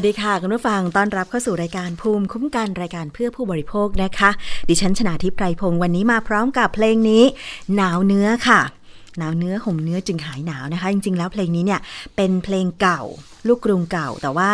[0.00, 4.30] วัสดีค่ะ คุณผู้ฟังต้อนรับเข้าสู่รายการภูมิคุ้มกันรายการเพื่อผู้บริโภคนะคะ
[4.68, 7.24] ดิฉันชนะทิพไพรพงศ์วันนี้มาพร้อมกับเพลงนี้
[7.76, 8.60] หนาวเนื้อค่ะ
[9.18, 11.80] หนาวเนื้อห่มเนื้อจึงหายหนาวนะคะ จริง ๆ แล้วเพลงนี้เนี่ย
[12.16, 13.02] เป็นเพลงเก่า
[13.46, 14.50] ลูกกรุงเก่า แต่ว่า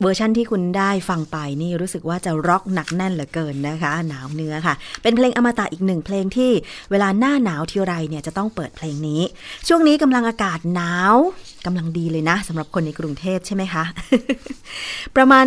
[0.00, 6.50] เวอร์ชั่นที่คุณได้ฟังไปนี่รู้สึกว่าจะร็อกหนักแน่นเหลือเกินนะคะ หนาวเนื้อค่ะ เป็นเพลงอมตะอีกหนึ่งเพลงที่
[6.90, 9.22] เวลาหน้าหนาวทีไรเนี่ยจะต้องเปิดเพลงนี้
[9.68, 11.14] ช่วงนี้กำลังอากาศหนาว
[11.66, 13.84] กำลังดีเลยนะสำหรับคนในกรุงเทพใช่ไหมคะ
[15.16, 15.44] ประมาณ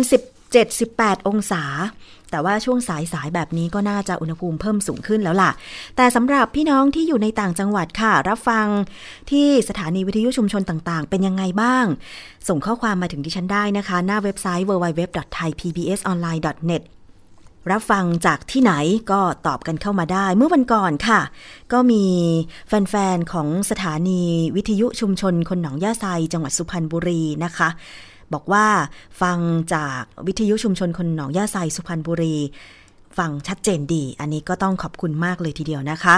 [0.62, 1.62] 17-18 องศา
[2.30, 5.50] แต่ว่าช่วงสายสายแบบนี้ก็น่าจะอุณหภูมิเพิ่มสูงขึ้นแล้วล่ะ
[5.96, 8.66] แต่สำหรับพี่น้องที่อยู่ในต่างจังหวัดค่ะ รับฟัง
[9.30, 11.84] ที่สถานีวิทยุชุมชนต่างๆ เป็นยังไงบ้าง
[12.48, 16.82] ส่งข้อความมาถึงดิฉันได้นะคะ หน้าเว็บไซต์ www.thaipbsonline.net
[17.70, 18.72] รับฟังจากที่ไหน
[19.10, 21.20] ก็ตอบกันเข้ามาได้ เมื่อวันก่อนค่ะ
[21.72, 22.04] ก็มี
[22.68, 24.22] แฟนๆ ของสถานี
[24.56, 27.68] วิทยุชุมชนคนหนองย่าไซจังหวัดสุพรรณบุรีนะคะ
[28.32, 28.66] บอกว่า
[29.22, 29.38] ฟัง
[29.74, 32.36] จากวิทยุชุมชนคนหนองย่าไซสุพรรณบุรี
[33.18, 36.16] ฟังชัดเจนดี อันนี้ก็ต้องขอบคุณมากเลยทีเดียวนะคะ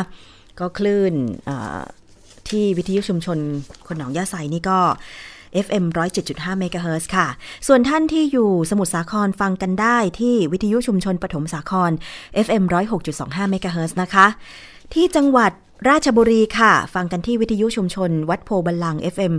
[0.59, 1.15] ก็คลื่น
[2.49, 3.39] ที่วิทยุชุมชน
[3.87, 4.79] คนหนองย่าไซนี่ก็
[5.67, 5.85] FM
[6.23, 7.27] 107.5เมกะเฮิร์ค่ะ
[7.67, 11.91] ส่วนท่านที่อยู่สมุทรสาครฟังกันได้ที่วิทยุชุมชนปฐมสาคร
[12.47, 12.65] FM
[13.09, 14.27] 106.25เมกะเฮิรตซ์นะคะ
[14.93, 15.53] ที่จังหวัด
[15.89, 19.35] ราชบุรีค่ะ ฟังกันที่วิทยุชุมชน วัดโพธิ์บัลลังก์ FM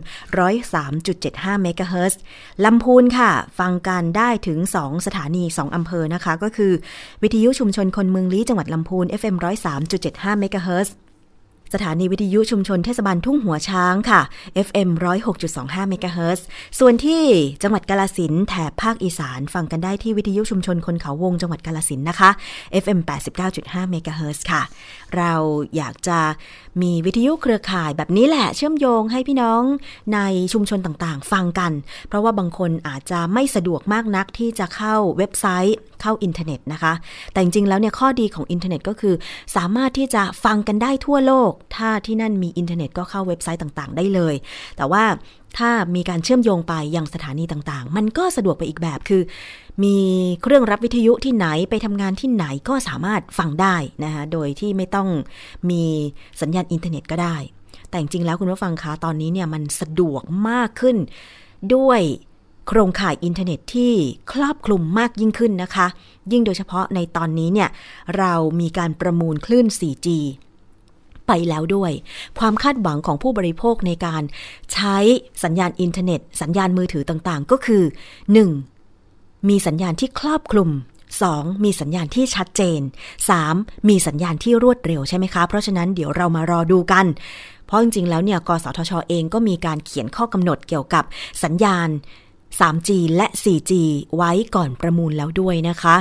[0.80, 2.20] 103.75เมกะเฮิรตซ์
[2.66, 6.72] ลำพูนค่ะ ฟังกันได้ถึง 2 สถานี 2 อำเภอนะคะ ก็คือ
[7.24, 9.36] วิทยุชุมชนคนเมืองลี้จังหวัดลำพูน FM
[9.88, 10.94] 103.75เมกะเฮิรตซ์
[11.74, 14.22] สถานีวิทยุชุมชนเทศบาลทุ่งหัวช้างค่ะ
[14.68, 14.90] FM
[15.40, 16.46] 106.25เมกะเฮิรตซ์
[16.80, 17.22] ส่วนที่
[17.64, 22.30] จังหวัดกาฬสินธุ์แถบภาคอีสานฟังกันได้ที่วิทยุชุมชนคนเขาวงจังหวัดกาฬสินธุ์นะคะ
[22.84, 23.00] FM
[23.46, 24.62] 89.5เมกะเฮิรตซ์ค่ะ
[25.16, 25.34] เรา
[25.76, 26.20] อยากจะ
[26.82, 29.62] มีวิทยุเครือข่ายแบบนี้แหละเชื่อมโยงให้พี่น้อง
[30.14, 30.20] ใน
[30.54, 31.72] ชุมชนต่างๆ ฟังกัน
[32.08, 36.94] เพราะว่าบางคนอาจจะไม่สะดวกมากนักที่จะเข้าเว็บไซต์เข้าอินเทอร์เน็ตนะคะ
[37.32, 39.16] แต่จริงๆแล้วเนี่ยข้อดีของอินเทอร์เน็ตก็คือ
[39.56, 44.36] สามารถที่จะฟังกันได้ทั่วโลกถ้าที่นั่นมีอินเทอร์เน็ตก็เข้าเว็บไซต์ต่างๆ ได้เลย
[44.78, 45.04] แต่ว่า
[45.58, 49.22] ถ้ามีการเชื่อมโยงไปยังสถานีต่างๆ มันก็สะดวกไปอีกแบบคือ
[49.84, 49.98] มี
[50.42, 55.10] เครื่องรับวิทยุที่ไหนไปทำงานที่ไหนก็สามารถฟังได้นะคะโดยที่ไม่ต้อง
[55.70, 55.84] มี
[56.42, 57.38] สัญญาณอินเทอร์เน็ตก็ได้
[57.90, 60.98] แต่จริงๆแล้วคุณผู้ฟังคะตอนนี้เนี่ยมันสะดวกมากขึ้น
[61.76, 62.02] ด้วย
[62.68, 63.94] โครงข่ายอินเทอร์เน็ตที่
[64.34, 65.88] ครอบคลุมมากยิ่งขึ้นนะคะ
[66.32, 67.70] ยิ่งโดยเฉพาะในตอนนี้เนี่ย
[68.18, 70.08] เรามีการประมูลคลื่น 4G
[71.28, 71.92] ไปแล้วด้วย
[72.40, 74.24] ความคาดหวังของผู้บริโภคในการ
[74.74, 74.98] ใช้
[75.44, 77.84] สัญญาณอินเทอร์เน็ต สัญญาณมือถือต่างๆ ก็คือ
[78.66, 79.50] 1.
[79.50, 80.70] มีสัญญาณที่ครอบคลุม
[81.18, 81.64] 2.
[81.64, 82.82] มีสัญญาณที่ชัดเจน
[83.36, 83.90] 3.
[83.90, 87.06] มีสัญญาณที่รวดเร็วใช่ไหมคะ เพราะฉะนั้นเดี๋ยวเรามารอดูกัน
[87.66, 91.04] เพราะจริงๆ แล้วเนี่ย กสทชเองก็มีการเขียนข้อกำหนดเกี่ยวกับ
[91.44, 91.90] สัญญาณ
[92.60, 93.72] 3G และ 4G
[94.16, 95.96] ไว้ก่อนประมูลแล้วด้วยนะคะ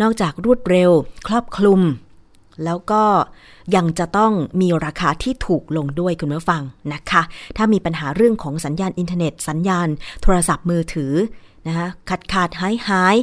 [0.00, 0.90] นอกจากรวดเร็ว
[1.28, 1.80] ครอบคลุม
[2.64, 3.02] แล้วก็
[3.76, 6.62] ยังจะต้องมีราคาที่ถูกลงด้วยคุณผู้ฟัง
[6.92, 7.22] นะคะ
[7.56, 9.88] ถ้ามีปัญหาเรื่องของสัญญาณอินเทอร์เน็ต สัญญาณ
[10.22, 11.14] โทรศัพท์มือถือ
[11.66, 13.16] นะคะขาดขาดหายหาย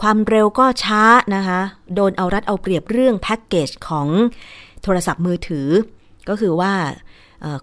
[0.00, 1.02] ความเร็วก็ช้า
[1.34, 1.60] นะคะ
[1.94, 4.08] โดนเอารัดเอาเปรียบเรื่องแพ็กเกจของ
[4.82, 5.68] โทรศัพท์มือถือ
[6.28, 6.72] ก็คือว่า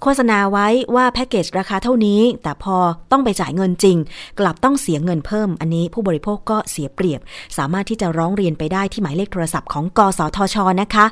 [0.02, 2.78] โฆษณาไว้ว่าแพ็กเกจราคาเท่านี้ แต่พอ
[3.12, 3.98] ต้องไปจ่ายเงินจริง
[4.40, 7.22] กลับต้องเสียเงินเพิ่ม อันนี้ผู้บริโภคก็เสียเปรียบ
[7.58, 11.06] สามารถที่จะร้องเรียนไปได้ที่หมายเลขโทรศัพท์ของกสทชนะคะ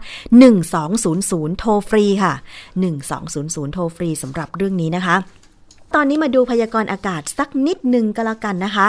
[0.75, 2.33] 1200 โทรฟรีค่ะ
[3.03, 5.15] 1200 โทรฟรีสำหรับเรื่องนี้นะคะ
[5.95, 8.87] ตอนนี้มาดูพยากรณ์อากาศสักนิดหนึ่งก็แล้วกันนะคะ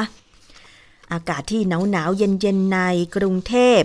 [1.13, 2.79] อากาศที่หนาวหนาวเย็นเย็นใน
[3.17, 3.81] กรุงเทพ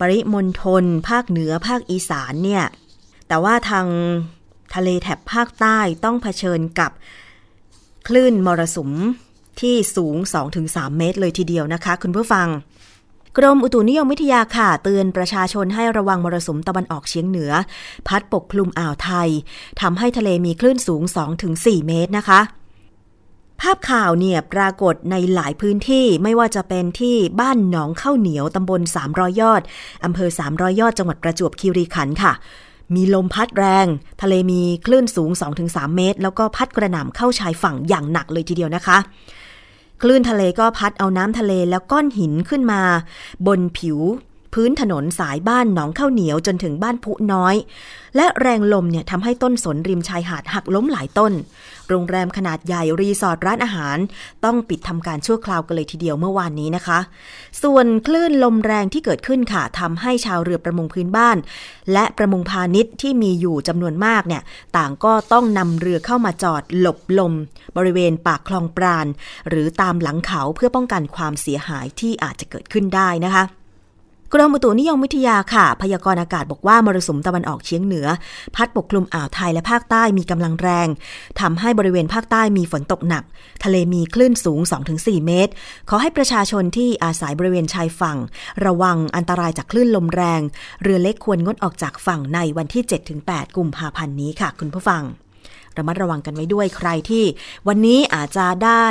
[0.00, 2.64] ปริมณฑลภาคเหนือภาคอีสานเนี่ย
[3.28, 3.86] แต่ว่าทาง
[4.74, 6.90] ทะเลแถบภาคใต้ต้องเผชิญกับ
[8.08, 8.90] คลื่นมรสุม
[9.60, 10.16] ที่สูง
[10.56, 12.48] 2-3 เมตรเลยทีเดียวนะคะ คุณผู้ฟัง
[13.38, 17.52] กรมอุตุนิยมวิทยาค่ะ เตือนประชาชนให้ระวังมรสุมตะวันออกเฉียงเหนือ
[18.08, 19.28] พัดปกคลุมอ่าวไทย
[19.80, 21.02] ทำให้ทะเลมีคลื่นสูง
[21.44, 22.40] 2-4 เมตรนะคะ
[23.60, 28.80] ภาพข่าวเนี่ยปรากฏในหลายพื้นที่ไม่ว่าจะเป็นที่บ้านหนองข้าวเหนียวตำบล
[29.10, 29.62] 300ยอด
[30.04, 32.32] อำเภอ300ยอดจังหวัดประจวบคีรีขันธ์ค่ะ
[32.94, 33.86] มีลมพัดแรง
[34.22, 35.30] ทะเลมีคลื่นสูง
[35.64, 38.98] 2-3 เมตร แล้วก็พัดกระหน่ำเข้าชายฝั่งอย่างหนักเลยทีเดียวนะคะ
[40.02, 42.80] คลื่นทะเลก็พัดเอาน้ำทะเลแล้วก้อนหินขึ้นมา
[43.46, 43.98] บนผิว
[44.54, 47.56] พื้นถนนสายบ้านหนองข้าวเหนียวจนถึงบ้านผุน้อย
[48.16, 51.32] และแรงลมเนี่ยทำให้ต้นสนริมชายหาดหักล้มหลายต้น
[51.88, 53.98] โรงแรมขนาดใหญ่รีสอร์ทร้านอาหาร
[54.44, 56.98] ต้องปิดทำการชั่วคราวกันเลยทีเดียวเมื่อวานนี้นะคะ
[57.62, 61.36] ส่วนคลื่นลมแรงที่เกิดขึ้นค่ะทำให้ชาวเรือประมงพื้นบ้าน
[61.92, 64.42] และประมงพาณิชย์ที่มีอยู่จำนวนมากเนี่ย
[64.76, 67.32] ต่างก็ต้องนำเรือเข้ามาจอดหลบลม
[67.76, 69.06] บริเวณปากคลองปราณ
[69.48, 73.44] หรือตามหลังเขาเพื่อป้องกันความเสียหายที่อาจจะเกิดขึ้นได้นะคะ
[74.32, 78.06] กรมอุตุนิยมวิทยาค่ะ พยากรณ์อากาศบอกว่ามรสุมตะวันออกเฉียงเหนือ
[78.54, 80.88] พัดปกคลุมอ่าวไทยและภาคใต้มีกำลังแรง
[81.40, 83.24] ทำให้บริเวณภาคใต้มีฝนตกหนัก
[83.64, 84.60] ทะเลมีคลื่นสูง
[84.94, 85.52] 2-4 เมตร
[85.88, 88.18] ขอให้ประชาชนที่อาศัยบริเวณชายฝั่ง
[88.66, 90.40] ระวังอันตรายจากคลื่นลมแรง
[90.82, 92.82] เรือเล็กควรงดออกจากฝั่งในวันที่
[93.20, 95.04] 7-8 กุมภาพันธ์นี้ค่ะ คุณผู้ฟัง
[95.76, 97.24] ระมัดระวังกันไว้ด้วยใครที่
[97.68, 98.86] วันนี้อาจจะได้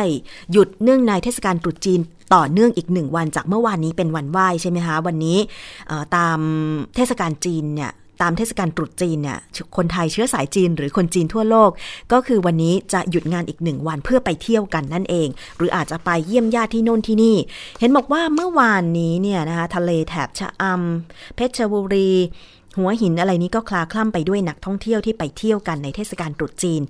[0.52, 2.02] หยุดเนื่องในเทศกาลตรุษจีน
[2.34, 5.38] ต่อเนื่องอีกหนึ่งวันจากเมื่อวานนี้เป็นวันไหว้ใช่ไหมคะ วันนี้
[6.16, 6.40] ตาม
[6.96, 9.40] เทศกาลจีนเนี่ยตามเทศกาลตรุษจีนเนี่ย
[9.78, 11.72] คนไทยเชื้อสายจีนหรือคนจีนทั่วโลก
[12.12, 17.36] ก็คือวันนี้จะหยุดงานอีกหนึ่งวันเพื่อไปเที่ยวกันนั่นเอง หรืออาจจะไปเยี่ยมญาติที่โน่นที่นี่
[17.80, 22.12] เห็นบอกว่าเมื่อวานนี้เนี่ยนะคะทะเลแถบชะอำเพชรบุรี
[22.78, 26.82] หัวหินอะไรนี้ก็คลาคล่ำไปด้วยนักท่องเที่ยวที่ไปเที่ยวกันในเทศกาลตรุษจีน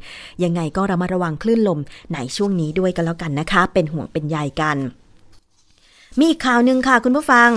[0.43, 1.79] ยังไงก็ระมัดระวังคลื่นลม
[2.13, 4.77] ในช่วงนี้ด้วยกันแล้วกันนะคะ เป็นห่วงเป็นใยกัน
[6.21, 7.51] มีข่าวหนึ่งค่ะคุณผู้ฟัง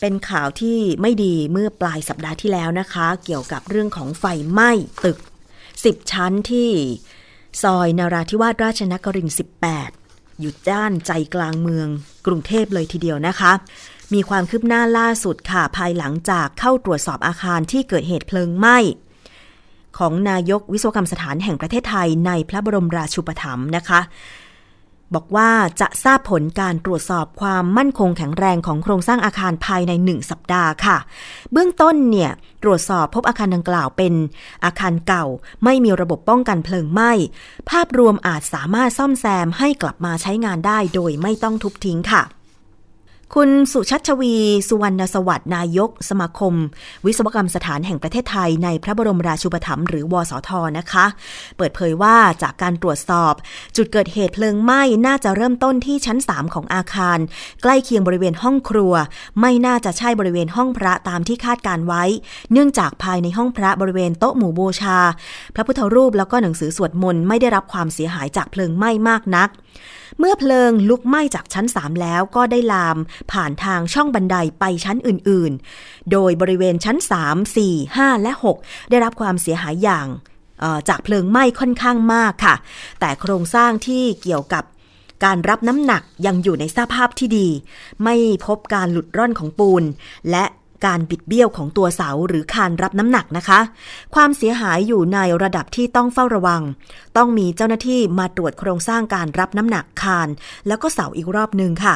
[0.00, 4.70] เป็นข่าวที่ไม่ดีเมื่อปลายสัปดาห์ที่แล้วนะคะ เกี่ยวกับเรื่องของไฟไหม้
[5.04, 5.18] ตึก
[5.64, 6.70] 10 ชั้นที่
[7.62, 9.36] ซอยนาราธิวาสราชนครินทร์
[9.86, 11.88] 18 อยู่ด้านใจกลางเมือง
[12.26, 13.52] กรุงเทพเลยทีเดียวนะคะ
[14.14, 18.78] มีความคืบหน้าล่าสุดค่ะ ภายหลังจากเข้าตรวจสอบอาคารที่เกิดเหตุเพลิงไหม้
[19.98, 24.00] ของนายกวิศวกรรมสถานแห่งประเทศไทยในพระบรมราชูปถัมภ์นะคะ
[25.14, 30.96] บอกว่าจะทราบผลการตรวจสอบความมั่นคงแข็งแรงของโครงสร้างอาคารภายใน 1 สัปดาห์ค่ะ
[31.52, 32.30] เบื้องต้นเนี่ย
[32.62, 34.14] ตรวจสอบพบอาคารดังกล่าวเป็น
[34.64, 35.24] อาคารเก่า
[35.64, 37.12] ไม่มีระบบป้องกันเพลิงไหม้
[37.70, 42.22] ภาพรวมอาจสามารถซ่อมแซมให้กลับมาใช้งานได้โดยไม่ต้องทุบทิ้งค่ะ
[43.38, 44.34] คุณสุชัชวี
[44.68, 46.54] สุวรรณสวัสดิ์นายก สมาคม
[47.06, 51.06] วิศวกรรมสถานแห่งประเทศไทยในพระบรมราชูปถัมภ์หรือวสทนะคะ
[51.56, 53.34] เปิดเผยว่าจากการตรวจสอบ
[53.76, 57.18] จุดเกิดเหตุเพลิงไหม้น่าจะเริ่มต้นที่ชั้น 3 ของอาคาร
[57.62, 58.92] ใกล้เคียงบริเวณห้องครัว
[59.40, 62.04] ไม่น่าจะใช่บริเวณห้องพระตามที่คาดการไว้
[62.52, 64.98] เนื่องจากภายในห้องพระบริเวณโต๊ะหมู่บูชา
[65.54, 69.48] พระพุทธรูปแล้วก็หนังสือสวดมนต์ไม่ได้รับความเสียหายจากเพลิงไหม้มากนัก
[70.18, 72.96] เมื่อเพลิงลุกไหม้จากชั้น 3 แล้วก็ได้ลาม
[73.32, 80.06] ผ่านทางช่องบันไดไปชั้นอื่นๆ โดยบริเวณชั้น 3 4 5 และ 6 ได้รับความเสียหายอย่าง
[80.88, 82.54] จากเพลิงไหม้ค่อนข้างมากค่ะ
[83.00, 84.64] แต่โครงสร้างที่เกี่ยวกับ
[85.24, 87.48] การรับน้ำหนักยังอยู่ในสภาพที่ดี
[88.04, 88.14] ไม่
[88.46, 89.84] พบการหลุดร่อนของปูน
[90.30, 90.44] และ
[90.86, 93.60] การบิดเบี้ยวของตัวเสาหรือคานรับน้ำหนักนะคะ
[94.14, 96.62] ความเสียหายอยู่ในระดับที่ต้องเฝ้าระวัง
[97.16, 100.28] ต้องมีเจ้าหน้าที่มาตรวจโครงสร้างการรับน้ำหนักคาน
[100.66, 101.94] แล้วก็เสาอีกรอบหนึ่งค่ะ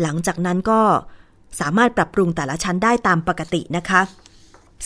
[0.00, 0.80] หลังจากนั้นก็
[1.60, 4.00] สามารถปรับปรุงแต่ละชั้นได้ตามปกตินะคะ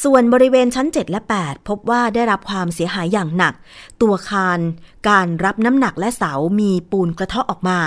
[0.03, 3.55] ส่วนบริเวณชั้น 7 และ 8 พบว่าได้รับความเสียหายอย่างหนัก
[4.03, 4.61] ตัวคาน
[5.09, 7.79] การรับน้ำหนักและเสามีปูนกระเทาะออกมา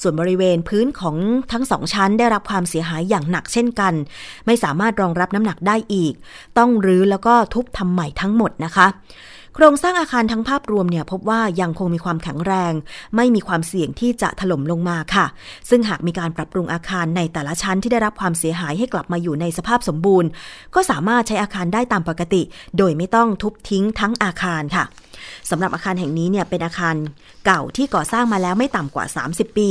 [0.00, 1.16] ส่วนบริเวณพื้นของ
[1.52, 3.94] ทั้งสองชั้นได้รับความเสียหายอย่างหนักเช่นกัน
[4.46, 6.14] ไม่สามารถรองรับน้ำหนักได้อีก
[6.58, 8.86] ต้องรื้อแล้วก็ทุบทำใหม่ทั้งหมดนะคะ
[9.56, 12.72] โครงสร้างอาคารทั้งภาพรวมเนี่ยพบว่ายังคงมีความแข็งแรง
[13.16, 15.26] ไม่มีความเสี่ยงที่จะถล่มลงมาค่ะ
[15.68, 20.28] ซึ่งหากมีการปรับปรุงอาคารในแต่ละชั้นที่ได้รับความเสียหายให้กลับมาอยู่ในสภาพสมบูรณ์
[20.74, 22.42] ก็สามารถใช้อาคารได้ตามปกติ
[22.78, 24.84] โดยไม่ต้องทุบทิ้งทั้งอาคารค่ะ
[25.50, 26.94] สำหรับอาคารแห่งนี้เนี่ยเป็นอาคาร
[27.46, 29.70] เก่าที่ก่อสร้างมาแล้วไม่ต่ำกว่า 30 ปี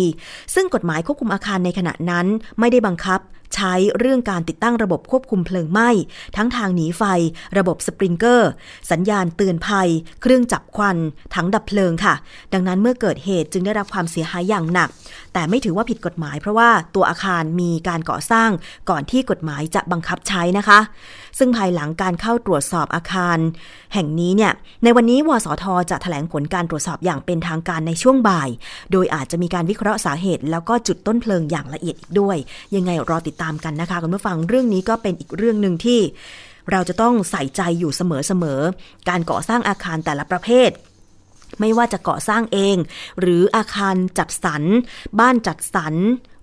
[0.54, 2.26] ซึ่งกฎหมายควบคุมอาคารในขณะนั้น
[2.60, 3.20] ไม่ได้บังคับ
[3.56, 5.90] ใช้เรื่องการติดตั้งระบบควบคุมเพลิงไหม้
[6.38, 7.04] ทั้งทางหนีไฟ
[7.58, 8.50] ระบบสปริงเกอร์
[8.92, 9.90] สัญญาณเตือนภัย
[10.22, 10.98] เครื่องจับควัน
[11.36, 12.14] ถังดับเพลิงค่ะ
[12.54, 14.90] ดังนั้นเมื่อเกิดเหตุจึงได้รับความเสียหายอย่างหนัก
[15.34, 18.50] แต่ไม่ถือว่าผิดกฎหมายเพราะว่าตัวอาคารมีการก่อสร้าง
[18.90, 20.80] ก่อนที่กฎหมายจะบังคับใช้นะคะ
[21.38, 23.38] ซึ่งภายหลังการเข้าตรวจสอบอาคาร
[23.94, 24.52] แห่งนี้เนี่ย
[24.84, 28.50] ในวันนี้วสทจะแถลงผลการตรวจสอบอย่างเป็นทางการในช่วงบ่าย
[28.92, 32.38] โดยอาจจะมีการวิเคราะห์สาเหตุ แล้วก็จุดต้นเพลิงอย่างละเอียดอีกด้วย
[32.76, 36.00] ยังไงรอติดตามกันนะคะคุณผู้ฟังเรื่องนี้ก็เป็นอีกเรื่องหนึ่งที่
[36.72, 40.70] เราจะต้องใส่ใจอยู่เสมอๆการก่อสร้างอาคารแต่ละประเภท
[41.60, 42.76] ไม่ว่าจะก่อสร้างเอง
[43.20, 44.64] หรืออาคารจัดสรร
[45.20, 45.94] บ้านจัดสรร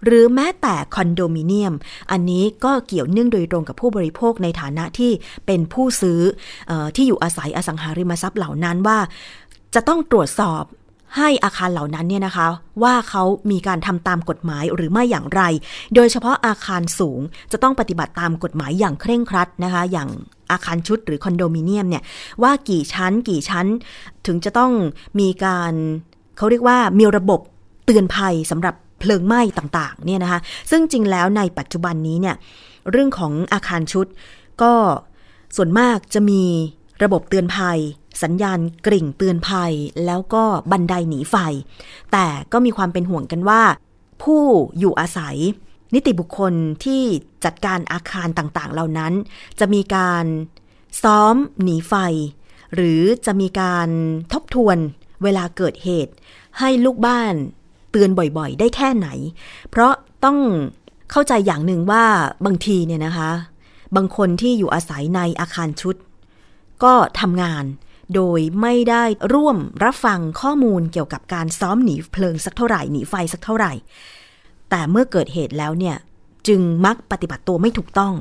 [0.05, 1.75] หรือแม้แต่คอนโดมิเนียม
[2.11, 5.13] อันนี้ก็เกี่ยวเนื่องโดยตรงกับผู้บริโภคในฐานะที่
[5.47, 6.21] เป็นผู้ซื้อ
[6.71, 8.99] อที่อยู่อาศัยอสังหาริมทรัพย์เหล่านั้นว่า
[9.75, 10.65] จะต้องตรวจสอบ
[11.19, 12.47] ให้อาคารเหล่านั้นเนี่ยนะคะ
[12.83, 15.43] ว่าเขามีการทำตามกฎหมายหรือไม่อย่างไร
[15.95, 17.21] โดยเฉพาะอาคารสูง
[17.53, 20.09] จะต้องปฏิบัติตามกฎหมายอย่างเคร่งครัดนะคะ อย่าง
[20.51, 22.03] อาคารชุดหรือคอนโดมิเนียมเนี่ย
[22.43, 23.67] ว่ากี่ชั้นกี่ชั้น
[24.27, 24.73] ถึงจะต้อง
[25.21, 25.73] มีการ
[26.37, 27.41] เขาเรียกว่ามีระบบ
[27.87, 30.41] เตือนภัยสำหรับ เพลิงไหม้ต่างๆเนี่ยนะคะ
[30.71, 32.37] ซึ่งจริงแล้วในปัจจุบันนี้เนี่ย
[32.91, 34.07] เรื่องของอาคารชุด
[34.63, 34.73] ก็
[35.57, 36.43] ส่วนมากจะมี
[37.03, 37.79] ระบบเตือนภัย
[38.23, 39.73] สัญญาณกริ่งเตือนภัย
[40.07, 41.37] แล้วก็บันไดหนีไฟ
[42.13, 43.63] แต่ก็มีความเป็นห่วงกันว่า
[44.23, 44.45] ผู้
[44.79, 45.37] อยู่อาศัย
[45.95, 46.55] นิติบุคคล
[46.85, 47.03] ที่
[47.45, 49.13] จัดการอาคารต่างๆ เหล่านั้น
[49.61, 50.25] จะมีการ
[51.03, 51.95] ซ้อมหนีไฟ
[52.75, 53.89] หรือจะมีการ
[54.33, 54.77] ทบทวน
[55.23, 56.13] เวลาเกิดเหตุ
[56.59, 57.35] ให้ลูกบ้าน
[57.91, 59.09] เตือนบ่อยๆ ได้แค่ไหน
[59.71, 59.93] เพราะ
[60.25, 60.39] ต้อง
[61.11, 62.05] เข้าใจอย่างหนึ่งว่า
[62.47, 63.31] บางทีเนี่ยนะคะ
[63.97, 65.97] บางคนที่อยู่อาศัยในอาคารชุด
[66.83, 67.65] ก็ทำงาน
[68.15, 69.05] โดยไม่ได้
[69.35, 73.73] ร่วมรับฟังข้อมูลเกี่ยวกับการซ้อมหนีเพลิงสักเท่าไหร่หนีไฟสักเท่าไหร่
[74.71, 75.97] แต่เมื่อเกิดเหตุแล้วเนี่ย
[76.49, 78.15] จึงมักปฏิบัติตัวไม่ถูกต้อง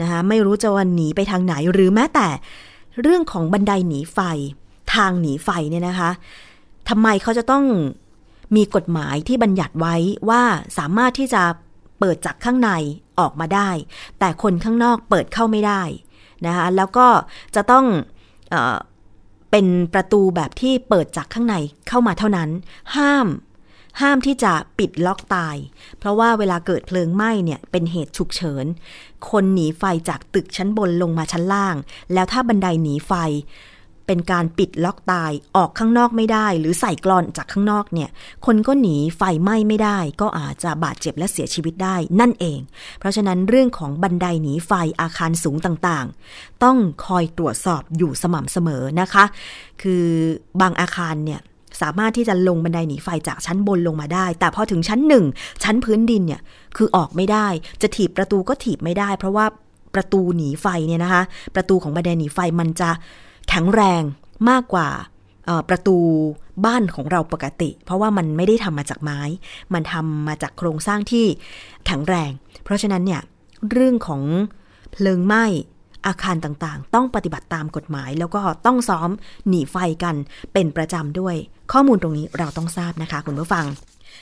[0.00, 2.28] นะคะไม่รู้จะวันหนีไปทางไหนหรือแม้แต่
[3.02, 4.18] เรื่องของบันไดหนีไฟ
[4.94, 6.10] ทางหนีไฟเนี่ยนะคะ
[6.88, 7.64] ทำไมเขาจะต้อง
[8.56, 9.96] มีกฎหมายที่บัญญัติไว้
[10.28, 10.42] ว่า
[10.78, 11.42] สามารถที่จะ
[11.98, 12.70] เปิดจากข้างใน
[13.20, 13.70] ออกมาได้
[14.18, 15.82] แต่คนข้างนอกเปิดเข้าไม่ได้
[16.46, 17.08] นะคะแล้วก็
[17.54, 17.86] จะต้อง
[19.50, 21.56] เป็นประตูแบบที่เปิดจากข้างใน
[21.88, 22.50] เข้ามาเท่านั้น
[22.96, 23.28] ห้าม
[24.00, 25.56] ห้ามที่จะปิดล็อกตาย
[25.98, 28.64] เพราะว่าเวลาเกิดเพลิงไหม้เนี่ยเป็นเหตุฉุกเฉิน
[29.30, 31.76] คนหนีไฟจากตึกชั้นบนลงมาชั้นล่าง
[32.12, 33.12] แล้วถ้าบันไดหนีไฟ
[34.06, 38.10] เป็นการปิดล็อกตายออกข้างนอกไม่ได้ หรือใส่กรอนจากข้างนอกเนี่ย
[38.46, 42.58] คนก็หนีไฟไหม้ไม่ได้ ก็อาจจะบาดเจ็บและเสียชีวิตได้นั่นเอง
[42.98, 49.24] เพราะฉะนั้นเรื่องของบันไดหนีไฟอาคารสูงต่างๆ ต้องคอยตรวจสอบอยู่สม่ำเสมอนะคะ
[49.82, 50.04] คือ
[50.60, 51.40] บางอาคารเนี่ย
[51.80, 55.24] สามารถที่จะลงบันไดหนีไฟจากชั้นบนลงมาได้ แต่พอถึงชั้นหนึ่ง
[55.64, 56.40] ชั้นพื้นดินเนี่ย
[56.76, 57.46] คือออกไม่ได้
[57.82, 59.46] จะถีบประตูก็ถีบไม่ได้ เพราะว่า
[59.94, 61.22] ประตูหนีไฟเนี่ยนะคะ
[61.54, 62.90] ประตูของบันไดหนีไฟมันจะ
[63.48, 64.02] แข็งแรง
[64.50, 64.88] มากกว่า
[65.68, 65.98] ประตู
[66.66, 69.20] บ้านของเราปกติ เพราะว่ามันไม่ได้ทำมาจากไม้
[69.74, 71.26] มันทำมาจากโครงสร้างที่
[71.86, 72.30] แข็งแรง
[72.64, 73.22] เพราะฉะนั้นเนี่ย
[73.70, 74.22] เรื่องของ
[74.92, 75.44] เพลิงไหม้
[76.06, 79.10] อาคารต่างๆ ต้องปฏิบัติตามกฎหมาย แล้วก็ต้องซ้อม
[79.48, 80.14] หนีไฟกัน
[80.52, 81.34] เป็นประจำด้วย
[81.72, 83.64] ข้อมูลตรงนี้เราต้องทราบนะคะ คุณผู้ฟัง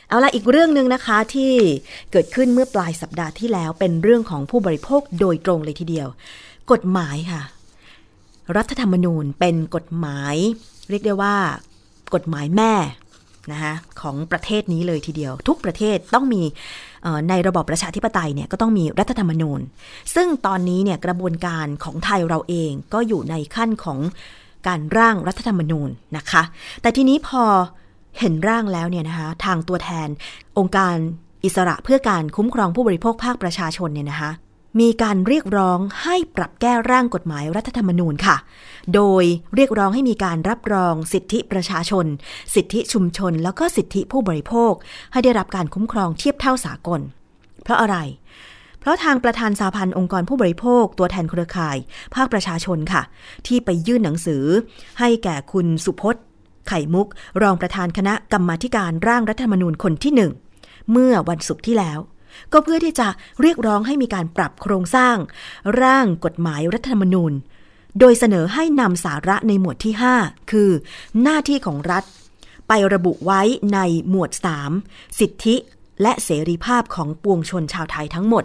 [0.09, 1.53] เอาละอีกเรื่องหนึ่งนะคะที่
[2.13, 6.09] เกิดขึ้นเมื่อปลายสัปดาห์ที่แล้วเป็นเรื่องของผู้บริโภคโดยตรงเลยทีเดียว
[6.73, 7.43] กฎหมายค่ะ
[8.57, 10.37] รัฐธรรมนูญเป็นกฎหมาย
[10.91, 11.37] เรียกได้ว่า
[12.15, 12.75] กฎหมายแม่
[13.53, 16.43] นะคะของประเทศนี้เลยทีเดียว ทุกประเทศต้องมี
[17.29, 19.61] ในระบอบประชาธิปไตยเนี่ยก็ต้องมีรัฐธรรมนูญ
[20.15, 23.99] ซึ่งตอนนี้เนี่ยกระบวนการของไทยเราเองก็อยู่ในขั้นของ
[24.67, 26.43] การร่างรัฐธรรมนูญนะคะ
[26.83, 27.43] แต่ทีนี้พอ
[28.19, 30.09] เห็นร่างแล้วเนี่ยนะคะทางตัวแทน
[30.59, 30.95] องค์การ
[31.45, 34.31] อิสระเพื่อการคุ้มครองผู้บริโภคภาคประชาชนเนี่ยนะคะ
[34.81, 38.37] มีการเรียกร้องให้ปรับแก้ร่างกฎหมายรัฐธรรมนูญค่ะ
[38.95, 42.07] โดยเรียกร้องให้มีการรับรองสิทธิประชาชน
[42.55, 44.73] สิทธิชุมชน แล้วก็สิทธิผู้บริโภค
[45.13, 47.01] ให้ได้รับการคุ้มครองเทียบเท่าสากล
[47.63, 47.97] เพราะอะไร
[48.81, 51.77] เพราะทางประธานสาพันธ์องค์กรผู้บริโภค ตัวแทนเครือข่าย
[52.15, 53.03] ภาคประชาชนค่ะ
[53.47, 54.45] ที่ไปยื่นหนังสือ
[55.01, 56.23] ให้แก่คุณสุพจน์
[56.69, 57.09] ไข่มุก
[57.43, 60.33] รองประธานคณะกรรมาการร่างรัฐธรรมนูญคนที่หนึ่ง
[60.91, 61.99] เมื่อวันศุกร์ที่แล้ว
[62.53, 63.09] ก็เพื่อที่จะ
[63.41, 65.17] เรียกร้องให้มีการปรับโครงสร้าง
[65.83, 67.33] ร่างกฎหมายรัฐธรรมนูญ
[68.01, 70.71] โดยเสนอให้นำสาระในหมวดที่ 5 คือ
[71.23, 72.05] หน้าที่ของรัฐ
[72.69, 73.43] ไประบุไว้
[73.75, 74.31] ในหมวด
[74.75, 75.57] 3 สิทธิ
[76.03, 78.45] และเสรีภาพของปวงชนชาวไทยทั้งหมด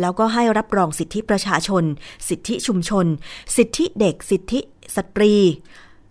[0.00, 1.84] แล้วก็ให้รับรองสิทธิประชาชน
[2.28, 3.06] สิทธิชุมชน
[3.56, 4.60] สิทธิเด็ก สิทธิ
[4.96, 5.34] สตรี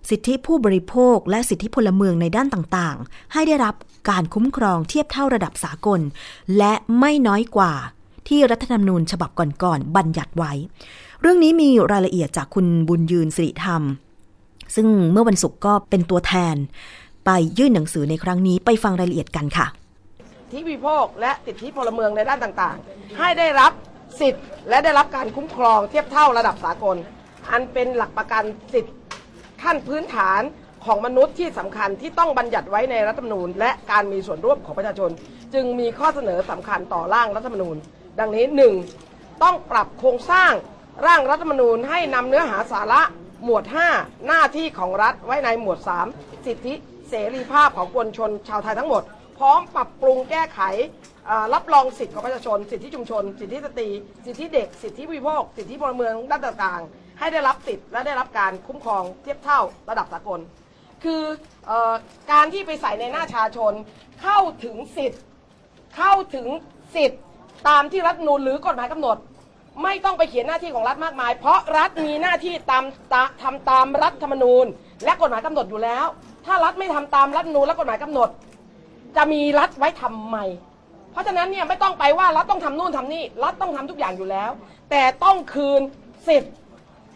[0.10, 3.76] สิทธิผู้บริโภค และสิทธิพลเมืองในด้านต่างๆ ให้ได้รับ
[4.10, 6.02] การคุ้มครองเทียบเท่าระดับสากล
[6.58, 7.74] และไม่น้อยกว่า
[8.28, 9.30] ที่รัฐธรรมนูญฉบับ
[9.64, 10.54] ก่อนๆบัญญัติไว้
[11.22, 13.84] เรื่องนี้มีรายละเอียดจากคุณบุญยืนสิริธรรม
[14.76, 16.56] ซึ่งเมื่อวันศุกร์ก็เป็นตัวแทน
[17.26, 19.68] ไปยื่นหนังสือในครั้งนี้ไปฟังรายละเอียดกันค่ะ
[20.52, 23.72] ที่วิโภคและสิทธิพลเมืองในด้านต่างๆ ให้ได้รับ
[24.20, 26.98] สิทธิ์และได้รับการคุ้มครองเทียบเท่าระดับสากล
[27.52, 28.92] อันเป็นหลักประกันสิทธิ
[29.62, 30.42] ขั้นพื้นฐาน
[30.86, 35.10] ของมนุษย์ที่สำคัญที่ต้องบัญญัติไว้ในรัฐธรรมนูญ และการมีส่วนร่วมของประชาชน
[35.54, 37.76] จึงมีข้อเสนอสำคัญต่อร่างรัฐธรรมนูญ
[38.20, 38.46] ดังนี้
[38.94, 39.44] 1.
[39.44, 40.52] ต้องปรับโครงสร้าง
[41.06, 43.02] ร่างรัฐธรรมนูญให้นำเนื้อหาสาระ
[43.44, 43.64] หมวด
[43.96, 45.80] 5 หน้าที่ของรัฐไว้ในหมวด
[46.12, 46.74] 3 สิทธิ
[47.10, 49.04] เสรีภาพของปวงชนชาวไทยทั้งหมด
[49.38, 50.62] พร้อมปรับปรุงแก้ไข
[51.54, 53.90] รับรองสิทธิของประชาชน สิทธิชุมชน สิทธิสตรี
[54.26, 60.40] สิทธิเด็ก สิทธิวิโภค สิทธิพลเมืองด้านต่างๆ ให้ได้รับสิทธิและได้รับการคุ้มครองเทียบเท่าระดับสากล
[61.04, 61.24] คือ
[61.70, 61.72] อ
[62.32, 63.74] การที่ไปใส่ในหน้าชาชน
[64.22, 65.22] เข้าถึงสิทธิ์
[65.98, 66.48] เข้าถึง
[66.96, 67.22] สิทธิ์
[67.68, 69.18] ตามที่รัฐนูลหรือกฎหมายกำหนด
[69.84, 72.84] ไม่ต้องไปเขียนหน้าที่ของรัฐมากมาย เพราะรัฐมีหน้าที่ตาม
[73.42, 74.66] ทำตามรัฐธรรมนูญ
[75.04, 76.06] และกฎหมายกำหนดอยู่แล้ว
[76.46, 78.30] ถ้ารัฐไม่ทำตามรัฐนูลและกฎหมายกำหนด
[79.16, 80.38] จะมีรัฐไว้ทำไม
[81.12, 84.52] เพราะฉะนั้นเนี่ยไม่ต้องไปว่ารัฐต้องทำนู่นทำนี่รัฐต้องทำทุกอย่างอยู่แล้ว
[84.90, 85.82] แต่ต้องคืน
[86.28, 86.54] สิทธิ์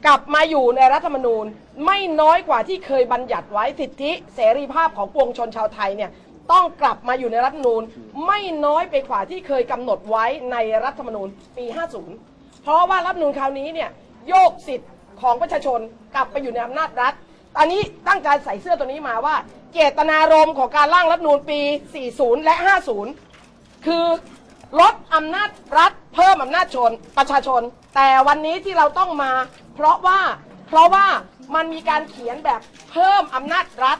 [0.06, 1.46] กลับมาอยู่ในรัฐธรรมนูญ
[1.86, 6.12] ไม่น้อยกว่าที่เคยบัญญัติไว้สิทธิเสรีภาพของปวงชนชาวไทยเนี่ย
[6.52, 7.82] ต้องกลับมาอยู่ในรัฐธรรมนูญ
[8.28, 11.66] ไม่น้อยไปกว่าที่เคยกำหนดไว้ในรัฐธรรมนูญปี
[12.14, 13.90] 50 เพราะว่ารัฐธรรมนูญคราวนี้เนี่ย
[14.30, 15.80] โยกสิทธิ์ของประชาชน
[16.16, 17.14] กลับไปอยู่ในอำนาจรัฐ
[17.56, 19.36] ตอนนี้ตั้งใจใส่เสื้อตัวนี้มาว่า
[19.74, 21.60] เจตนารมณ์ของการร่างรัฐธรรมนูญปี
[22.04, 22.56] 40 และ
[23.22, 24.06] 50 คือ
[24.80, 27.62] ลดอำนาจรัฐเพิ่มอำนาจชนประชาชน
[27.96, 29.32] แต่วันนี้ที่เราต้องมา
[29.76, 30.20] เพราะว่า
[30.68, 31.06] เพราะว่า
[31.56, 32.62] มันมีการเขียนแบบ
[32.92, 34.00] เพิ่มอำนาจรัฐ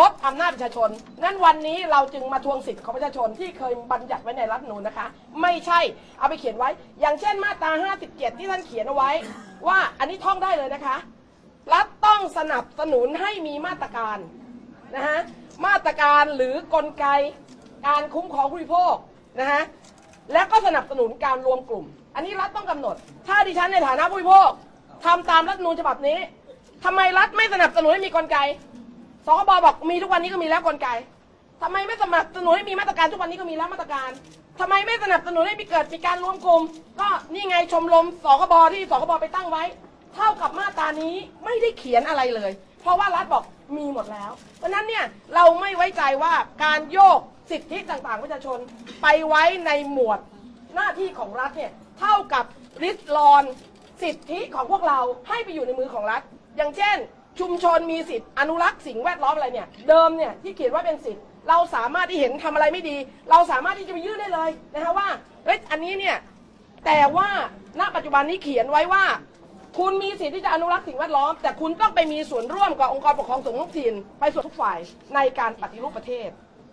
[0.00, 0.90] ลดอำนาจประชาชน
[1.22, 5.06] นั้นวันนี้เราจึงมาทวงสิทธิ์ของประชาชนที่เคยบัญญัติไว้ในรัฐนูนนะคะ
[5.42, 5.80] ไม่ใช่
[6.18, 6.68] เอาไปเขียนไว้
[7.00, 7.70] อย่างเช่นมาตรา
[8.06, 9.10] 57 ที่ท่านเขียนเอาไว้
[9.68, 10.96] ว่าอันนี้ท่องได้เลยนะคะ
[11.74, 14.18] รัฐต้องสนับสนุนให้มีมาตรการ
[14.94, 15.18] นะฮะ
[15.66, 17.06] มาตรการหรือกลไก
[17.86, 18.94] การคุ้มครองผู้บริโภค
[19.40, 19.62] นะฮะ
[20.32, 24.50] และก็สนับสนุนการรวมกลุ่ม อันนี้รัฐต้องกำหนด ถ้าดิฉันในฐานะผู้บริโภค
[25.04, 26.18] ทำตามรัฐนูนฉบับนี้
[26.84, 28.38] ทำไมรัฐไม่สนับสนุนให้มีกลไก
[29.26, 30.88] สคบบอกมีทุกวันนี้ก็มีแล้วกลไก
[31.62, 34.10] ทำไมไม่สนับสนุนให้มีมาตรการทุกวันนี้ก็มีแล้วมาตรการ
[34.60, 36.62] ทำไมไม่สนับสนุนให้มีเกิดมีการรวมกลุ่ม
[37.00, 39.64] ก็นี่ไงชมรมสคบที่สคบไปตั้งไว้
[40.14, 43.44] เท่ากับมาตรานี้ไม่ได้เขียนอะไรเลย เพราะว่ารัฐบอก
[43.76, 46.32] มีหมดแล้ว เพราะนั้นเนี่ยเราไม่ไว้ใจว่า
[46.64, 48.58] การโยกสิทธิต่างๆประชาชน
[49.02, 50.18] ไปไว้ในหมวด
[50.74, 52.44] หน้าที่ของรัฐเนี่ยเท่ากับ
[52.82, 53.44] ริดรอน
[54.02, 56.22] สิทธิของพวกเราให้ไปอยู่ในมือของรัฐ
[56.56, 56.96] อย่างเช่น
[57.40, 62.96] ชุมชนมีสิทธิ์อนุรักษ์สิ่งแวดล้อมอะไรเนี่ย เดิมเนี่ยที่เขียนว่าเป็นสิทธิ์ เราสามารถที่เห็นทำอะไรไม่ดี
[63.30, 65.08] เราสามารถที่จะไปยื่นได้เลยนะคะว่า
[65.44, 66.16] เฮ้ยอันนี้เนี่ย
[66.86, 67.28] แต่ว่า
[67.80, 69.04] ณปัจจุบันนี้เขียนไว้ว่า
[69.78, 74.78] คุณมีสิทธิ์ที่จะอนุรักษ์สิ่งแวดล้อม แต่คุณต้องไปมีส่วนร่วมกับองค์กรปกครองส่วนท้องถิ่นไปส่วนทุกฝ่าย
[75.14, 76.28] ในการปฏิรูปประเทศ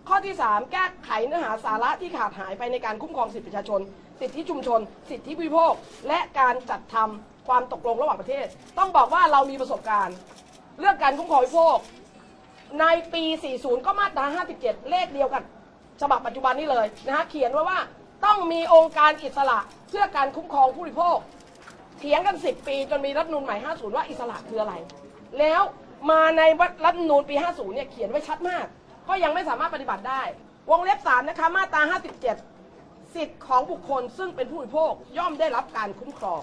[0.08, 3.80] ข้อที่ 3 แก้ไขเนื้อหาสาระที่ขาดหายไปในการคุ้มครองสิทธิประชาชน
[4.20, 5.72] สิทธิชุมชน สิทธิผู้บริโภค
[6.08, 8.46] และการจัดทำ ความตกลงระหว่างประเทศ
[8.78, 10.16] ต้องบอกว่าเรามีประสบการณ์
[10.80, 11.76] เรื่องการคุ้มครองผู้บริโภค
[12.80, 14.24] ในปี 40 ก็มาตรา
[14.56, 15.42] 57 เลขเดียวกัน
[16.00, 17.78] ฉบับปัจจุบันนี้เลยนะฮะเขียนไว้ว่า
[18.24, 21.18] ต้องมีองค์การอิสระเพื่อการคุ้มครองผู้บริโภค
[21.98, 24.74] เถียงกัน 10 ปีจนมีรัฐนูลใหม่ 50 ว่าอิสระคืออะไร
[25.38, 25.62] แล้ว
[26.10, 26.42] มาใน
[26.84, 28.66] รัฐธรรมนูลปี 50 เนี่ยเขียนไว้ชัดมาก
[29.08, 30.22] ก็ยังไม่สามารถปฏิบัติได้
[30.70, 36.42] วงเล็บ 3 นะคะ มาตรา 57 สิทธิ์ของบุคคลซึ่งเป็นผู้บริโภคย่อมได้รับการคุ้มครอง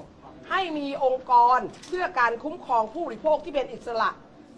[0.51, 4.09] ให้มีองค์กรเพื่อการคุ้มครองผู้บริโภคที่เป็นอิสระ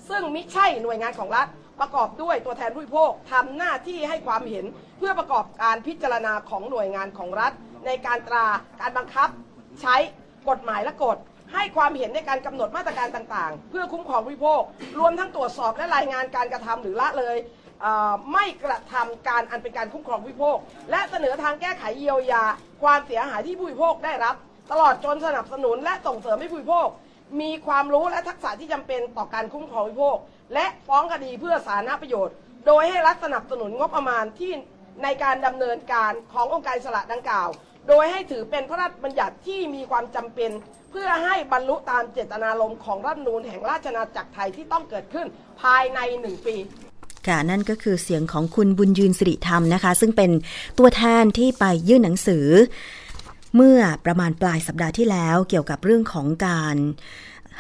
[0.10, 1.48] ซึ่งมิใช่หน่วยงานของรัฐ
[1.80, 4.66] ประกอบด้วยตัวแทนผู้บริโภคทำหน้าที่ให้ความเห็น
[4.98, 7.52] เพื่อประกอบการพิจารณาของหน่วยงานของรัฐ
[7.86, 8.46] ในการตรา
[8.82, 9.30] การบังคับ
[9.82, 9.96] ใช้
[10.50, 11.18] กฎหมายและกฎ
[11.54, 14.62] ให้ความเห็นในการกำหนดมาตรการต่างๆ เพื่อคุ้มครองผู้บริโภค
[15.00, 17.36] รวมทั้งตรวจสอบและรายงานการกระทำหรือละเลย
[18.34, 20.58] ไม่กระทำการอันเป็นการคุ้มครองผู้บริโภค
[20.92, 22.44] และเสนอทางแก้ไขเยียวยา
[22.84, 24.36] ความเสียหายที่ผู้บริโภคได้รับ
[24.74, 26.88] ตลอดจนสนับสนุนและส่งเสริมให้ผู้บริโภค
[27.42, 30.18] มีความรู้และทักษะที่จำเป็นต่อการคุ้มครองผู้บริโภค
[30.54, 32.36] และฟ้องคดีเพื่อสาธารณประโยชน์
[32.68, 34.52] โดยให้รัฐสนับสนุนงบประมาณที่
[35.04, 37.50] ในการดำเนินการขององค์การสระดังกล่าว
[37.88, 40.52] โดยให้ถือเป็นพระราชบัญญัติที่มีความจำเป็น
[40.92, 45.28] เพื่อให้บรรลุตามเจตนารมณ์ของรัฐธรรมนูญแห่งราชอาณาจักรไทยที่ต้องเกิดขึ้น
[45.62, 46.56] ภายในหนึ่งปี
[47.28, 50.32] ค่ะนั่นก็คือเสียงของคุณบุญยืนสิริธรรมนะคะ ซึ่งเป็น
[50.80, 52.46] ตัวแทนที่ไปยื่นหนังสือ
[53.56, 56.76] เมื่อประมาณปลายสัปดาห์ที่แล้วเกี่ยวกับเรื่องของการ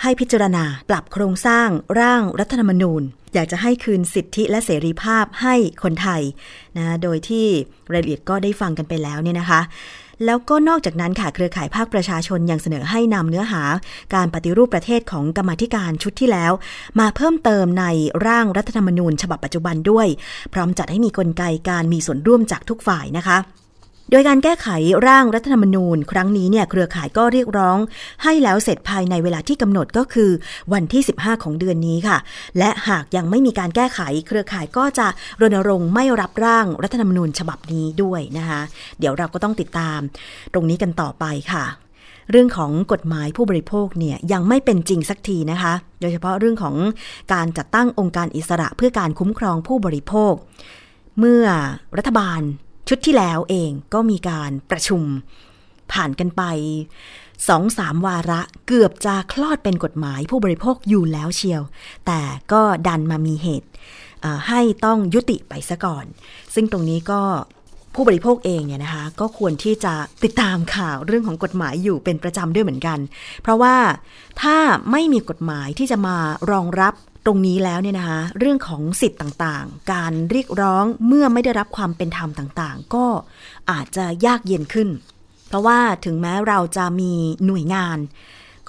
[0.01, 1.67] ให้พิจารณาปรับโครงสร้าง
[1.99, 3.01] ร่างรัฐธรรมนูญ
[3.33, 6.21] อยากจะให้คืนสิทธิและเสรีภาพให้คนไทย
[6.77, 7.45] นะโดยที่
[7.93, 9.61] รายละเอียดก็ได้ฟังกันไปแล้วเนี่ยนะคะ
[10.25, 13.63] แล้วก็นอกจากนั้นค่ะเครือข่ายภาคประชาชนยังเสนอให้นำเนื้อหา
[14.15, 16.51] การปฏิรูปประเทศของกรรมธิการชุดที่แล้ว
[16.99, 17.85] มาเพิ่มเติมใน
[18.27, 20.07] ร่างรัฐธรรมนูญ ฉบับปัจจุบันด้วย
[20.53, 23.37] พร้อมจัดให้มีกลไกการมีส่วนร่วมจากทุกฝ่ายนะคะ
[24.11, 24.67] ดยการแก้ไข
[25.07, 27.77] ร่างรัฐธรรมนูญ ครั้งนี้เนี่ยเครือข่ายก็เรียกร้อง
[28.23, 30.31] ให้แล้วเสร็จภายในเวลาที่กำหนดก็คือ
[30.73, 32.17] วันที่ 15 ของเดือนนี้ค่ะ
[32.57, 35.07] และหากยังไม่มีการแก้ไข เครือข่ายก็จะ
[35.41, 38.61] รณรงค์ไม่รับร่างรัฐธรรมนูญฉบับนี้ด้วยนะคะ
[38.99, 39.99] เดี๋ยวเราก็ต้องติดตาม
[40.53, 41.65] ตรงนี้กันต่อไปค่ะ
[42.31, 46.75] เรื่องของกฎหมายผู้บริโภคเนี่ยยังไม่เป็นจริงสักทีนะคะ โดยเฉพาะเรื่องของ
[47.33, 50.33] การจัดตั้งองค์การอิสระเพื่อการคุ้มครองผู้บริโภค
[51.19, 51.45] เมื่อ
[51.97, 52.41] รัฐบาล
[52.87, 55.03] ชุดที่แล้วเองก็มีการประชุม
[55.91, 56.43] ผ่านกันไป
[57.47, 61.61] สองสามวาระเกือบจะคลอดเป็นกฎหมายผู้บริโภคอยู่แล้วเชียว
[62.07, 63.69] แต่ก็ดันมามีเหตุ
[64.47, 66.05] ให้ต้องยุติไปซะก่อน
[66.53, 67.21] ซึ่งตรงนี้ก็
[67.95, 69.93] ผู้บริโภคเองเนี่ยนะคะ ก็ควรที่จะ
[70.23, 72.99] ติดตามข่าวเรื่องของกฎหมายอยู่เป็นประจำด้วยเหมือนกัน
[73.41, 73.75] เพราะว่า
[74.41, 74.57] ถ้า
[74.91, 76.17] ไม่มีกฎหมายที่จะมา
[76.51, 76.93] รองรับ
[77.25, 83.05] ตรงนี้แล้วเนี่ยนะคะเรื่องของสิทธิ์ต่างๆ การเรียกร้องเมื่อไม่ได้รับความเป็นธรรมต่างๆ ก็
[83.71, 84.89] อาจจะยากเย็นขึ้น
[85.47, 87.13] เพราะว่าถึงแม้เราจะมี
[87.45, 87.97] หน่วยงาน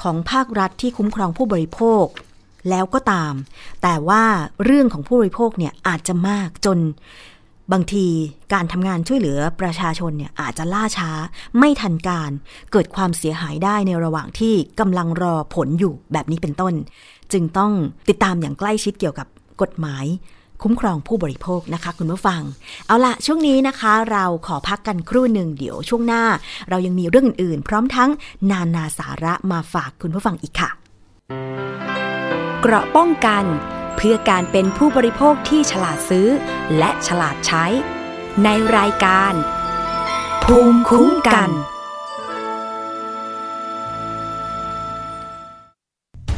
[0.03, 2.07] ของภาครัฐที่คุ้มครองผู้บริโภค
[2.71, 3.35] แล้วก็ตาม
[3.83, 4.25] แต่ว่า
[4.65, 6.79] เรื่องของผู้บริโภคเนี่ยอาจจะมากจน
[7.73, 8.07] บางที
[8.53, 11.11] การทำงานช่วยเหลือประชาชนเนี่ยอาจจะล่าช้า
[11.59, 12.31] ไม่ทันการ
[12.73, 16.75] เกิดความเสียหายได้ในระหว่างที่กำลังรอผลอยู่แบบนี้เป็นต้น
[17.33, 17.73] จึงต้อง
[18.09, 19.27] ติดตามอย่างใกล้ชิดเกี่ยวกับ
[19.63, 20.07] กฎหมาย
[20.63, 22.43] คุ้มครองผู้บริโภคนะคะ คุณผู้ฟัง
[22.87, 26.25] เอาละช่วงนี้นะคะ เราขอพักกันครู่หนึ่งเดี๋ยวช่วงหน้า
[26.69, 28.11] เรายังมีเรื่องอื่นๆ พร้อมทั้ง
[28.51, 30.71] นานาสาระมาฝากคุณผู้ฟังอีกค่ะ
[32.61, 33.45] เกราะป้องกัน
[33.97, 36.29] เพื่อการเป็นผู้บริโภคที่ฉลาดซื้อ
[36.79, 37.65] และฉลาดใช้
[38.45, 39.33] ในรายการ
[40.45, 41.51] ภูมิคุ้มกัน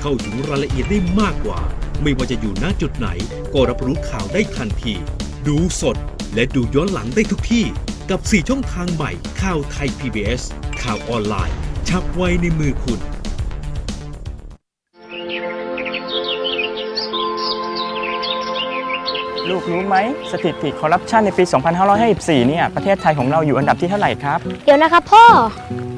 [0.00, 1.60] เข้าถึงรายละเอียดได้มากกว่า
[2.02, 3.08] ไม่ว่าจะอยู่ณจุดไหน
[3.54, 4.94] ก็รับรู้ข่าวได้ทันที
[5.46, 5.96] ดูสด
[6.34, 7.64] และดูย้อนหลังได้ทุกที่
[8.10, 9.10] กับ 4 ช่องทางใหม่
[9.42, 10.42] ข่าวไทย PBS
[10.82, 11.56] ข่าวออนไลน์
[11.88, 13.00] ชับไว้ในมือคุณ
[19.48, 19.96] ลูกรู้ไหม
[20.32, 21.44] สถิติคอร์รัปชันในปี
[21.96, 25.97] 2554 เนี่ย ประเทศไทยของเราอยู่อันดับที่เท่าไหร่ครับ เดี๋ยวนะครับพ่อไม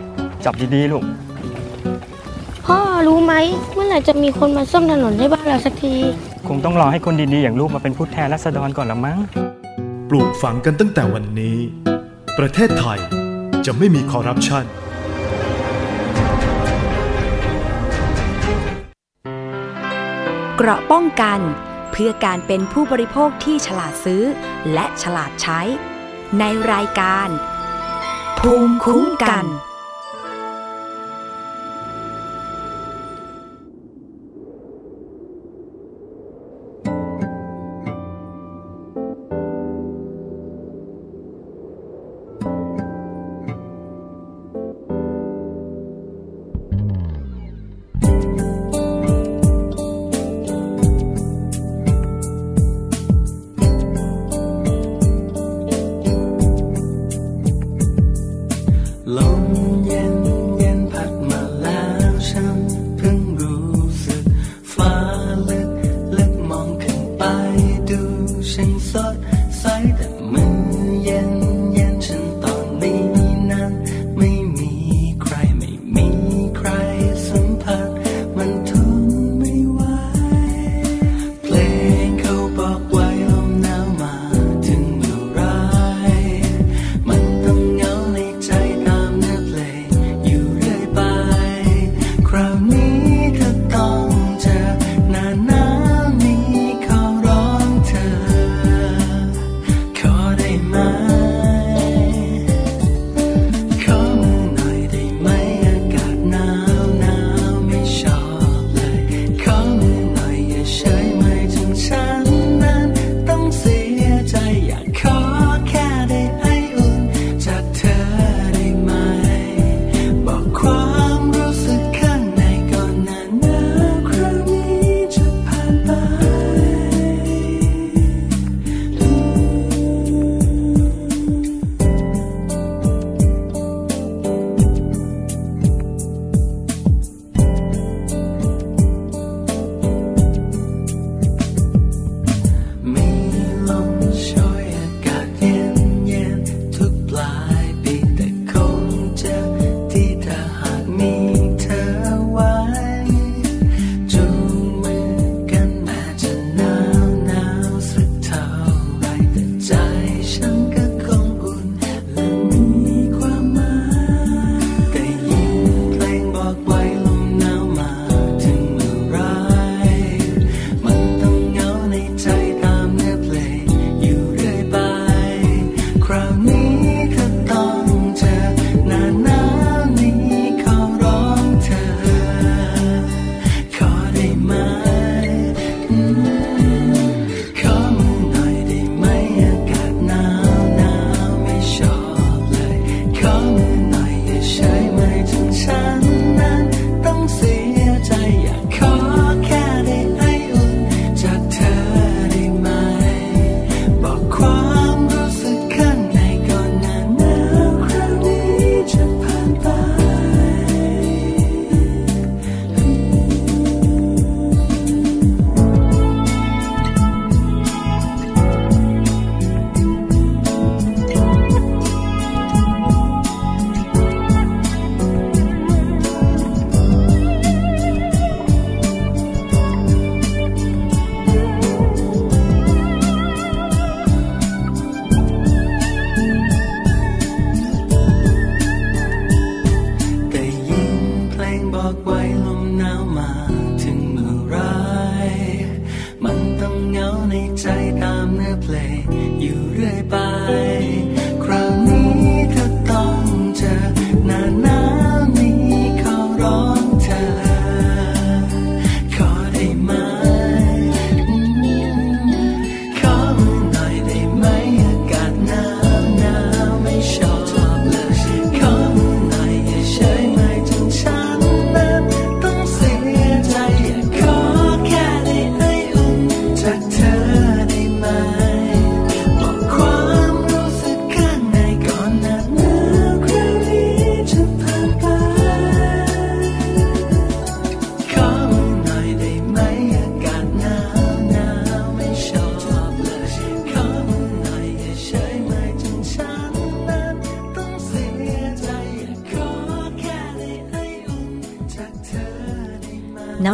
[0.45, 1.03] จับดีๆลูก
[2.65, 3.33] พ่อรู้ไหม
[3.73, 5.95] เมื่อไหร่จะมีคนมาซ่อมถนนให้บ้านเราสักที
[6.47, 9.19] คงต้องรอให้คนดีๆอย่างลูกมาเป็นผู้แทนรัษฎรก่อนละมั้ง
[10.09, 11.57] ปลูกฝังกันตั้งแต่วันนี้
[12.39, 12.99] ประเทศไทย
[13.65, 14.65] จะไม่มีคอร์รัปชัน
[20.57, 21.39] เกราะป้องกัน
[21.91, 24.23] เพื่อการเป็นผู้บริโภคที่ฉลาดซื้อ
[24.73, 25.61] และฉลาดใช้
[26.39, 27.29] ในรายการ
[28.39, 29.45] ภูมิคุ้มกัน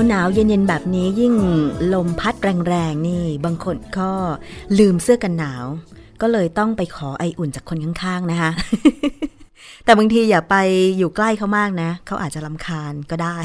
[0.08, 1.34] หนาวเย็นๆแบบนี้ยิ่ง
[1.94, 2.36] ลมพัด
[2.68, 4.12] แรงๆนี่ บางคนก็
[4.80, 5.66] ลืมเสื้อกันหนาว
[6.22, 8.52] ก็เลยต้องไปขอไออุ่นจากคนข้างๆนะคะ
[9.84, 10.56] แต่บางทีอย่าไป
[10.98, 13.38] อยู่ใกล้เขามากนะ เขาอาจจะลำคาญก็ได้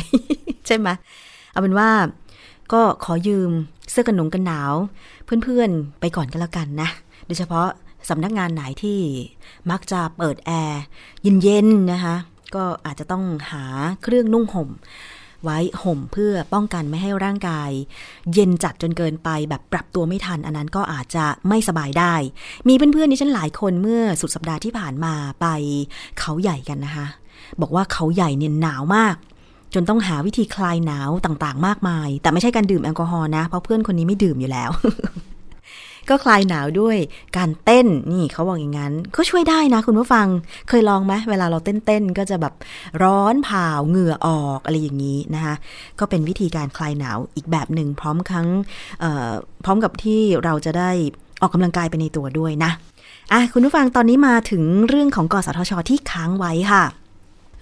[0.67, 0.89] ใช่ไหม
[1.53, 1.91] เอาเป็นว่า
[2.73, 3.51] ก็ขอยืม
[3.91, 4.73] เสื้อกันหนงกันหนาว
[5.25, 6.89] เพื่อนๆไปก่อนก็แล้วกันนะ
[7.27, 7.69] โดยเฉพาะ
[8.09, 8.99] สำนักงานไหนที่
[9.71, 10.83] มักจะเปิดแอร์
[11.43, 12.17] เย็นๆนะคะ
[12.55, 13.65] ก็อาจจะต้องหา
[14.03, 14.69] เครื่องนุ่งห่ม
[15.45, 17.71] ไว้ห่มเพื่อป้องกันไม่ให้ร่างกาย
[18.33, 22.15] เย็นจัดจนเกินไปแบบปรับตัวไม่ทัน อันนั้นก็อาจจะไม่สบายได้
[22.69, 25.47] มีเพื่อนๆนี่ฉันหลายคนเมื่อสุดสัปดาห์ที่ผ่านมาไป
[26.19, 27.07] เขาใหญ่กันนะคะ
[27.61, 29.17] บอกว่าเขาใหญ่เนี่ยหนาวมาก
[29.75, 34.71] จนต้องหาวิธีคลายหนาวต่างๆ มากมาย แต่ไม่ใช่การดื่มแอลกอฮอล์นะ เพราะเพื่อนคนนี้ไม่ดื่มอยู่แล้ว
[36.09, 36.97] ก็คลายหนาวด้วย
[37.37, 40.27] การเต้นนี่เขาบอกอย่างนั้น ก็ช่วยได้นะคุณผู้ฟัง
[40.69, 42.55] เคยลองไหมเวลาเราเต้นๆก็จะแบบ
[43.03, 45.55] ร้อนเผาเหงื่อออกอะไรอย่างนี้นะคะ
[45.99, 48.49] ก็เป็นวิธีการคลายหนาวอีกแบบหนึ่งพร้อมครั้ง
[49.65, 50.91] พร้อมกับที่เราจะได้
[51.41, 52.71] ออกกำลังกายไปในตัวด้วยนะ
[53.33, 56.85] อะคุณผู้ฟังตอนนี้มาถึงเรื่องของกสทช ที่ค้างไว้ค่ะ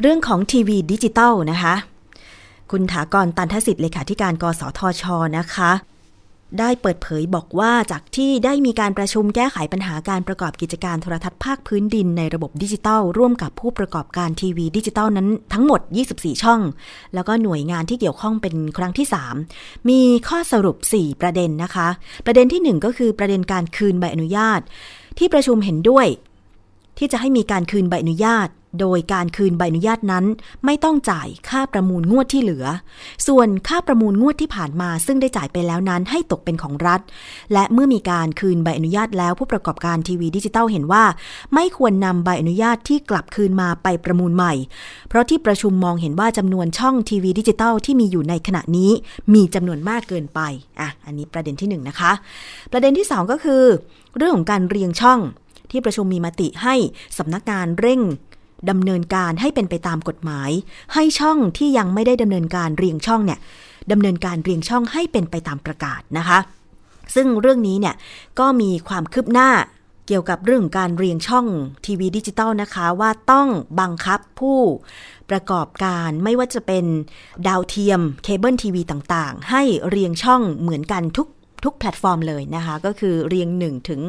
[0.00, 1.74] เรื่องของทีวีดิจิตอลนะคะ
[2.70, 5.04] คุณฐากรตัณฑสิทธิ์เลขาธิการกสทช
[5.38, 5.70] นะคะ
[6.58, 15.80] ได้เปิดเผยบอกว่าจากที่ได้มีการประชุมแก้ไขปัญหาการประกอบกิจการโทรทัศน์ภาคพื้นดินในระบบดิจิตอลร่วมกับผู้ประกอบการทีวีดิจิตอลนั้นทั้งหมด
[16.12, 16.60] 24 ช่อง
[17.14, 19.06] แล้วก็หน่วยงานที่เกี่ยวข้องเป็นครั้งที่
[19.46, 21.88] 3 มีข้อสรุป 4 ประเด็นนะคะ
[22.26, 24.60] ประเด็นที่ 1 ก็คือประเด็นการคืนใบอนุญาต
[25.18, 26.06] ที่ประชุมเห็นด้วย
[26.98, 28.48] ที่จะให้มีการคืนใบอนุญาต
[28.80, 30.24] โดยการคืนใบอนุญาตนั้น
[30.64, 32.66] ไม่ต้องจ่ายค่าประมูลงวดที่เหลือ
[33.26, 37.00] ส่วนค่าประมูลงวดที่ผ่านมา ซึ่งได้จ่ายไปแล้วนั้นให้ตกเป็นของรัฐ
[37.52, 41.04] และเมื่อมีการคืนใบอนุญาตแล้วผู้ประกอบการทีวีดิจิตอลเห็นว่า
[41.54, 44.54] ไม่ควรนำใบอนุญาตที่กลับคืนมาไปประมูลใหม่
[45.08, 48.90] เพราะที่ประชุมมองเห็นว่าจำนวนช่องทีวีดิจิตอลที่มีอยู่ในขณะนี้
[49.34, 50.40] มีจำนวนมากเกินไป
[50.80, 52.12] อะอันนี้ประเด็นที่1นะคะ
[52.72, 53.62] ประเด็นที่ 2 ก็คือ
[54.16, 55.20] เรื่องของการเรียงช่อง
[55.70, 56.74] ที่ประชุมมีมติให้
[57.18, 58.00] สำนักงานเร่ง
[58.70, 60.50] ดำเนินการให้เป็นไปตามกฎหมาย
[60.94, 63.38] ให้ช่องที่ยังไม่ได้ดำเนินการเรียงช่องเนี่ย
[63.92, 66.38] ดำเนินการเรียงช่องให้เป็นไปตามประกาศนะคะ
[67.14, 67.94] ซึ่งเรื่องนี้เนี่ย
[68.38, 69.50] ก็มีความคืบหน้า
[70.06, 71.46] เกี่ยวกับเรื่องการเรียงช่อง
[71.86, 73.48] ทีวีดิจิตอลนะคะว่าต้อง
[73.80, 74.60] บังคับผู้
[75.30, 76.84] ประกอบการไม่ว่าจะเป็น
[77.48, 81.28] ดาวเทียมเคเบิลทีวีต่างๆ ให้เรียงช่องเหมือนกันทุก
[81.64, 84.00] ทุกแพลตฟอร์มเลยนะคะ ก็คือเรียง 1 ถึง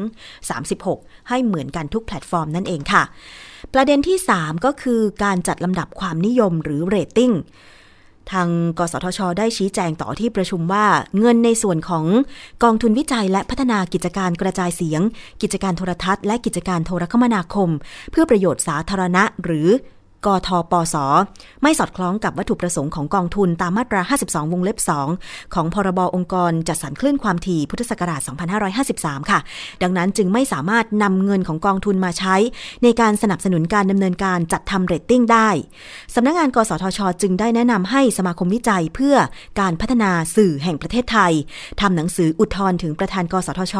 [0.60, 3.02] 36 ให้เหมือนกันทุกแพลตฟอร์มนั่นเองค่ะ
[3.74, 7.32] ประเด็นที่ 3 ก็คือการจัดลำดับความนิยมหรือเรตติ้ง
[8.32, 8.48] ทาง
[8.78, 10.86] กสทช ได้ชี้แจงต่อที่ประชุมว่า
[11.18, 12.04] เงินในส่วนของ
[12.62, 15.02] กองทุนวิจัยและพัฒนากิจการกระจายเสียง
[15.42, 17.70] กิจการโทรทัศน์และกิจการโทรคมนาคม
[18.10, 19.68] เพื่อประโยชน์สาธารณะหรือ
[20.26, 20.96] กทปส
[21.62, 24.78] ไม่สอดคล้องกับวัตถุประสงค์ของกองทุนตามมาตรา 52 วงเล็บ
[25.16, 28.20] 2 ของพรบองค์กรจัดสรรคลื่นความถี่พุทธศักราช
[28.76, 29.38] 2553 ค่ะ
[29.82, 32.36] ดังนั้นจึงไม่สามารถนำเงินของกองทุนมาใช้
[32.82, 35.48] ในการสนับสนุนการดำเนินการจัดทำเรตติ้งได้
[36.14, 39.16] สำนักงาน กสทช จึงได้แนะนำให้สมาคมวิจัยเพื่อ
[39.60, 41.32] การพัฒนาสื่อแห่งประเทศไทย
[41.80, 43.74] ทำหนังสืออุทธรณ์ถึงประธาน กสทช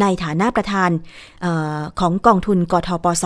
[0.00, 0.90] ในฐานะประธาน
[1.44, 3.24] ออของกองทุนกทปส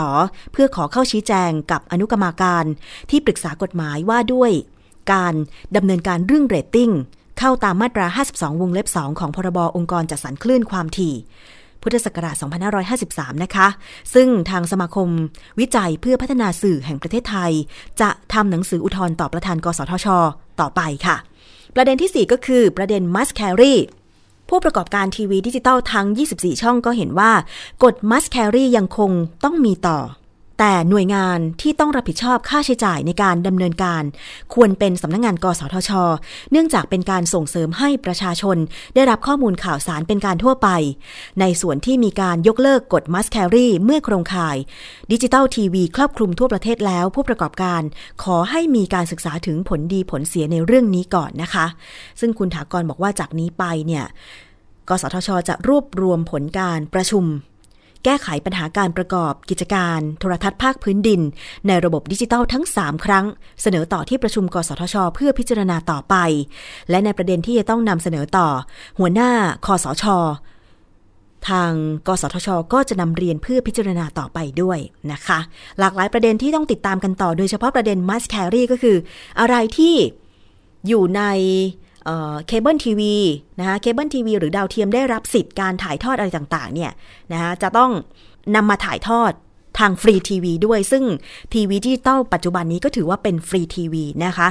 [0.52, 2.64] เพื่อขอเข้าชี้แจงกับอนุกรรมการการ
[3.10, 4.50] ที่ปรึกษากฎหมายว่าด้วย
[5.12, 5.34] การ
[5.76, 6.90] ดำเนินการเรื่องเรตติ้ง
[7.38, 11.14] เข้าตามมาตรา 52 วงเล็บ 2 ของพรบองค์กรจัดสรรคลื่นความถี่
[11.82, 12.36] พุทธศักราช
[12.88, 13.68] 2553 นะคะ
[14.14, 15.08] ซึ่งทางสมาคม
[15.60, 17.52] วิจัยเพื่อพัฒนาสื่อแห่งประเทศไทย
[18.00, 20.06] จะทำหนังสืออุทธรณ์ต่อประธานกสทช
[20.60, 21.16] ต่อไปค่ะ
[21.74, 23.74] ประเด็นที่ 4 ก็คือประเด็น must carry
[24.48, 27.32] ผู้ประกอบการทีวีดิจิตอลทั้ง 24 ช่องก็เห็นว่า
[27.84, 29.10] กฎ must carry ยังคง
[29.44, 29.98] ต้องมีต่อ
[30.58, 34.02] แต่หน่วยงานที่ต้องรับผิดชอบค่าใช้จ่ายในการดำเนินการ
[34.54, 35.90] ควรเป็นสำนักงงานกสทช
[36.50, 38.56] เนื่องจากเป็นการส่งเสริมให้ประชาชน
[38.94, 40.68] ได้รับข้อมูลข่าวสารเป็นการทั่วไป
[41.40, 44.56] ในส่วนที่มีการยกเลิกกฎ must carry เมื่อโครงข่าย
[45.12, 47.82] ดิจิตอลทีวีครอบคลุมทั่วประเทศแล้วผู้ประกอบการ
[48.22, 51.66] ขอให้มีการศึกษาถึงผลดีผลเสียในเรื่องนี้ก่อนนะคะ
[52.20, 54.04] ซึ่งคุณฐากรบอกว่าจากนี้ไปเนี่ย
[54.88, 57.24] กสทช จะรวบรวมผลการประชุม
[58.04, 61.20] แก้ไขปัญหาการประกอบกิจการโทรทัศน์ภาคพื้นดิน
[61.66, 63.24] ในระบบดิจิตอลทั้ง 3 ครั้ง
[63.62, 66.14] เสนอต่อที่ประชุมกสทช เพื่อพิจารณาต่อไป
[66.90, 68.48] และในประเด็นที่จะต้องนำเสนอต่อ
[68.98, 69.30] หัวหน้า
[69.66, 70.04] คสช
[71.48, 71.72] ทาง
[72.06, 74.78] กสทช ก็จะนำเรียนเพื่อพิจารณาต่อไปด้วย
[75.12, 75.38] นะคะ
[75.78, 78.96] หลากหลายประเด็นที่ต้องติดตามกันต่อ โดยเฉพาะประเด็น must carry ก็คือ
[79.40, 79.94] อะไรที่
[80.88, 81.22] อยู่ใน
[82.46, 83.14] เคเบิลทีวี
[83.58, 86.92] นะคะเคเบิลทีวีหรือดาวเทียมได้รับสิทธิ์การถ่ายทอดอะไรต่างๆเนี่ย
[87.32, 87.90] นะคะจะต้อง
[88.54, 89.32] นำมาถ่ายทอด
[89.78, 91.04] ทางฟรีทีวีด้วย ซึ่ง
[91.54, 94.48] ทีวีดิจิตอลปัจจุบันนี้ก็ถือว่าเป็นฟรีทีวีนะคะ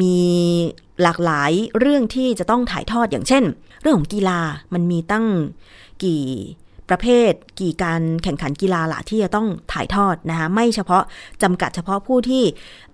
[0.00, 0.18] มี
[1.02, 3.44] หลากหลายเรื่องที่จะต้องถ่ายทอดอย่างเช่น
[3.80, 4.40] เรื่องของกีฬา
[4.74, 5.26] มันมีตั้ง
[6.02, 6.22] กี่
[6.90, 11.02] ประเภทกี่การแข่งขันกีฬาละที่จะต้องถ่ายทอดนะคะไม่เฉพาะ
[11.42, 12.44] จำกัดเฉพาะผู้ที่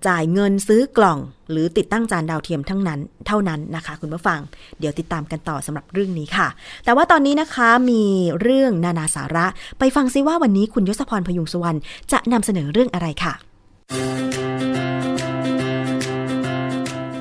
[0.06, 1.18] จ่ายเงินซื้อกล่อง
[1.50, 4.40] หรือติดตั้งจานดาวเทียมทั้งนั้นเท่านั้นนะคะ คุณผู้ฟัง
[4.78, 6.48] เดี๋ยวติดตามกันต่อสำหรับเรื่องนี้ค่ะ
[6.84, 8.04] แต่ว่าตอนนี้นะคะมี
[8.40, 9.46] เรื่องนานาสาระ
[9.78, 11.78] ไปฟังซิว่าวันนี้คุณยศพรพยุงสุวรรณ
[12.12, 13.32] จะนำเสนอเรื่องอะไรค่ะ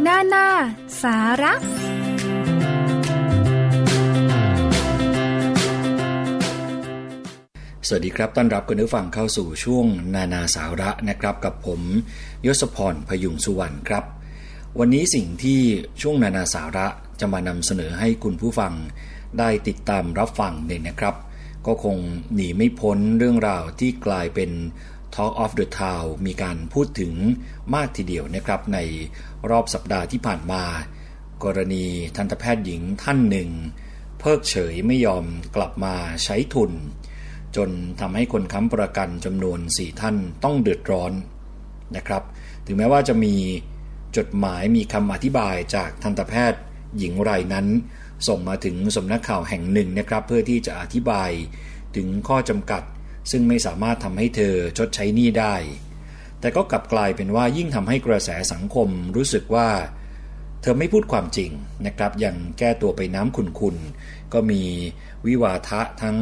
[0.06, 0.48] นานา
[1.02, 1.54] สาระ
[7.92, 9.86] สวัสดีครับ ต้อนรับคุณผู้ฟังเข้าสู่ช่วง
[10.16, 11.82] นานาสาระนะครับ กับผม
[12.46, 14.04] ยศพรพยุงสุวรรณครับ
[14.80, 15.62] วันนี้สิ่งที่
[16.02, 16.88] ช่วงนานาสาระ
[17.20, 18.74] จะมานำเสนอให้คุณผู้ฟัง
[19.40, 21.16] ได้ติดตามรับฟังเนี่ยนะครับ
[21.68, 21.98] ก็คง
[22.34, 24.52] หนีไม่พ้นเรื่องราวที่กลายเป็น
[25.16, 27.14] Talk of the Town มีการพูดถึง
[27.76, 28.80] มากทีเดียวนะครับใน
[29.50, 30.64] รอบสัปดาห์ที่ผ่านมา
[31.44, 31.86] กรณี
[32.16, 33.50] ทันตแพทย์หญิงท่านหนึ่ง
[34.20, 35.26] เพิกเฉยไม่ยอม
[35.56, 36.74] กลับมาใช้ทุน
[37.56, 37.70] จน
[38.00, 41.12] ทำให้คนค้ำประกันจำนวน 4 ท่านต้องเดือดร้อน
[41.96, 42.24] นะครับ
[42.66, 43.36] ถึงแม้ว่าจะมี
[44.18, 46.62] จดหมายมีคำอธิบายจากทันตแพทย์
[46.98, 47.68] หญิงรายนั้น
[48.28, 51.32] ส่งมาถึงสำนักข่าวแห่งหนึ่งนะครับ เพื่อที่จะอธิบาย
[51.96, 52.84] ถึงข้อจำกัด
[53.32, 55.56] ซึ่งไม่สามารถทำให้เธอชดใช้หนี้ได้
[56.40, 59.70] แต่ก็กลับกลายเป็นว่ายิ่งทำให้กระแสสังคมรู้สึกว่า
[60.62, 61.52] เธอไม่พูดความจริง
[61.86, 64.62] นะครับยังแก้ตัวไปน้ำขุนๆก็มี
[65.28, 66.18] วิวาทะทั้ง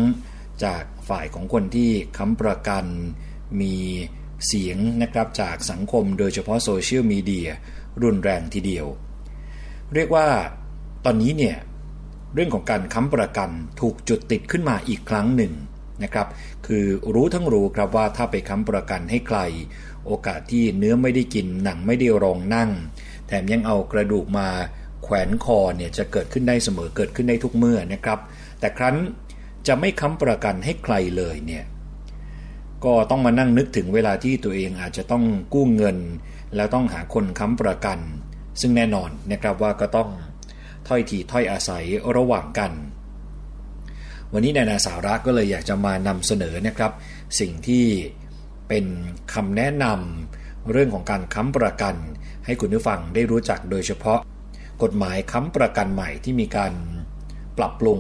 [0.63, 2.85] จาก ฝ่ายของคนที่ค้ำประกัน
[3.61, 3.75] มี
[4.47, 7.47] เสียงนะครับจากสังคมโดยเฉพาะโซเชียลมีเดีย
[8.03, 8.85] รุนแรงทีเดียว
[9.93, 10.27] เรียกว่า
[11.05, 11.57] ตอนนี้เนี่ย
[12.33, 13.49] เรื่องของการค้ำประกัน
[13.81, 15.53] ถูกจุดติดขึ้นมาอีกครั้งหนึ่ง
[16.03, 16.27] นะครับ
[16.67, 19.39] คือรู้ทั้งรู้ครับว่าถ้าไปค้ำประกันให้ใคร
[20.05, 22.69] โอกาสที่เนื้อไม่ได้กินหนังไม่ได้รองนั่ง
[23.27, 24.47] แถมยังเอากระดูกมา
[25.03, 28.19] แขวนคอเนี่ยจะเกิดขึ้นได้เสมอเกิดขึ้นได้ทุกเมื่อนะครับ
[28.59, 28.95] แต่ครั้น
[29.67, 31.65] จะไม่ค้ำประกันให้ใครเลยเนี่ย
[32.85, 35.97] ก็ต้องมานั่งนึกถึงเวลาที่ตัวเองอาจจะต้องกู้เงิน
[36.55, 37.99] แล้วต้องหาคนค้ำประกัน
[38.61, 40.09] ซึ่งแน่นอนนะครับว่าก็ต้อง
[40.87, 41.83] ถ้อยทีถ้อยอาศัย
[42.17, 42.71] ระหว่างกัน
[44.33, 46.91] วันนี้ในานาสาระก็เลยอยากจะมานำเสนอนะครับ
[47.39, 47.85] สิ่งที่
[48.67, 48.85] เป็น
[49.33, 51.95] คำแนะนำเรื่องของการค้ำประกัน
[52.45, 54.19] ให้คุณผู้ฟังได้รู้จักโดยเฉพาะ
[54.83, 56.73] กฎหมายค้ำประกันใหม่ที่มีการ
[57.57, 57.99] ปรับปรุง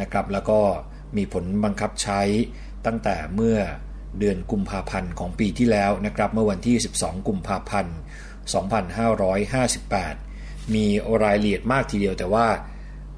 [0.00, 0.60] นะครับ แล้วก็
[1.16, 2.20] มีผลบังคับใช้
[2.86, 3.58] ตั้งแต่เมื่อ
[4.18, 7.96] เดือนกุมภาพันธ์ของปีที่แล้วนะครับ เมื่อวันที่ 12 กุมภาพันธ์
[9.94, 10.86] 2558 มี
[11.22, 12.46] รายละเอียดมากทีเดียวแต่ว่า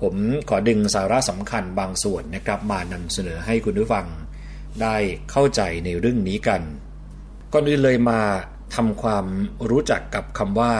[0.02, 0.14] ผม
[0.48, 4.06] ขอดึงสาระสำคัญบางส่วนนะครับ มานำเสนอให้คุณผู้ฟัง
[4.82, 4.96] ได้
[5.30, 6.62] เข้าใจในเรื่องนี้กัน
[7.52, 8.20] ก่อนอื่นเลยมา
[8.74, 9.26] ทำความ
[9.70, 10.72] รู้จักกับคำว่า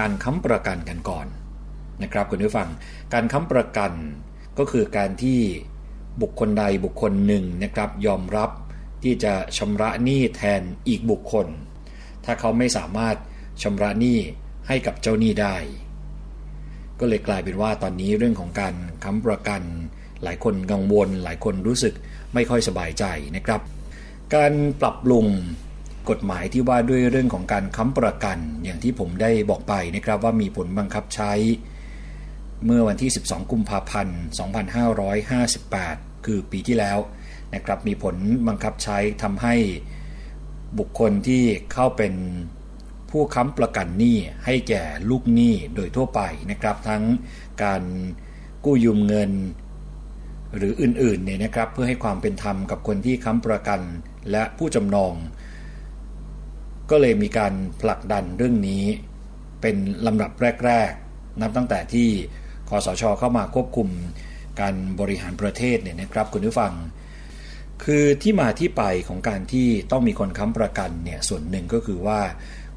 [0.00, 1.26] การค้ำประกันกันก่อน
[2.02, 2.68] นะครับคุณผู้ฟัง
[3.14, 3.92] การค้ำประกัน
[4.58, 5.40] ก็คือการที่
[6.22, 8.50] บุคคลใดบุคคลหนึ่งนะครับยอมรับ
[9.02, 11.46] ที่จะชำระหนี้แทนอีกบุคคล
[12.24, 13.16] ถ้าเขาไม่สามารถ
[13.62, 14.18] ชำระหนี้
[14.68, 15.56] ให้กับเจ้าหนี้ได้
[17.00, 18.74] ก็เลยกลายเป็นว่าตอนนี้เรื่องของการ
[19.04, 19.62] ค้ำประกัน
[20.22, 21.94] หลายคนกังวล หลายคนรู้สึก
[22.34, 23.04] ไม่ค่อยสบายใจ
[23.36, 23.60] นะครับ
[24.34, 25.26] การปรับปรุง
[26.10, 31.32] กฎหมายที่ว่าด้วยเรื่องของการค้ำประกัน อย่างที่ผมได้บอกไปนะครับว่ามีผลบังคับใช้
[32.66, 34.18] เมื่อวันที่ 12 กุมภาพันธ์
[35.36, 36.98] 2558 คือปีที่แล้ว
[37.54, 38.16] นะครับมีผล
[38.48, 39.54] บังคับใช้ทำให้
[40.78, 41.42] บุคคลที่
[41.72, 42.14] เข้าเป็น
[43.10, 47.02] ผู้ค้ำประกันหนี้ให้แก่ลูกหนี้โดยทั่วไปนะครับ ทั้ง
[47.62, 47.82] การ
[48.64, 49.30] กู้ยืมเงิน
[50.56, 53.80] หรืออื่นๆเนี่ยนะครับ เพื่อให้ความเป็นธรรมกับคนที่ค้ำประกัน
[54.30, 55.12] และผู้จำนอง
[56.90, 58.84] ก็เลยมีการผลักดันเรื่องนี้
[59.60, 60.30] เป็นลำดับ
[60.66, 62.10] แรก ๆ นับตั้งแต่ที่
[62.68, 63.88] คอสชเข้ามาควบคุม
[64.60, 66.72] การบริหารประเทศเนี่ยนะครับคุณผู้ฟัง
[67.84, 72.20] คือที่มาที่ไปของการที่ต้องมีคนค้ำประกันเนี่ยส่วนหนึ่งก็คือว่า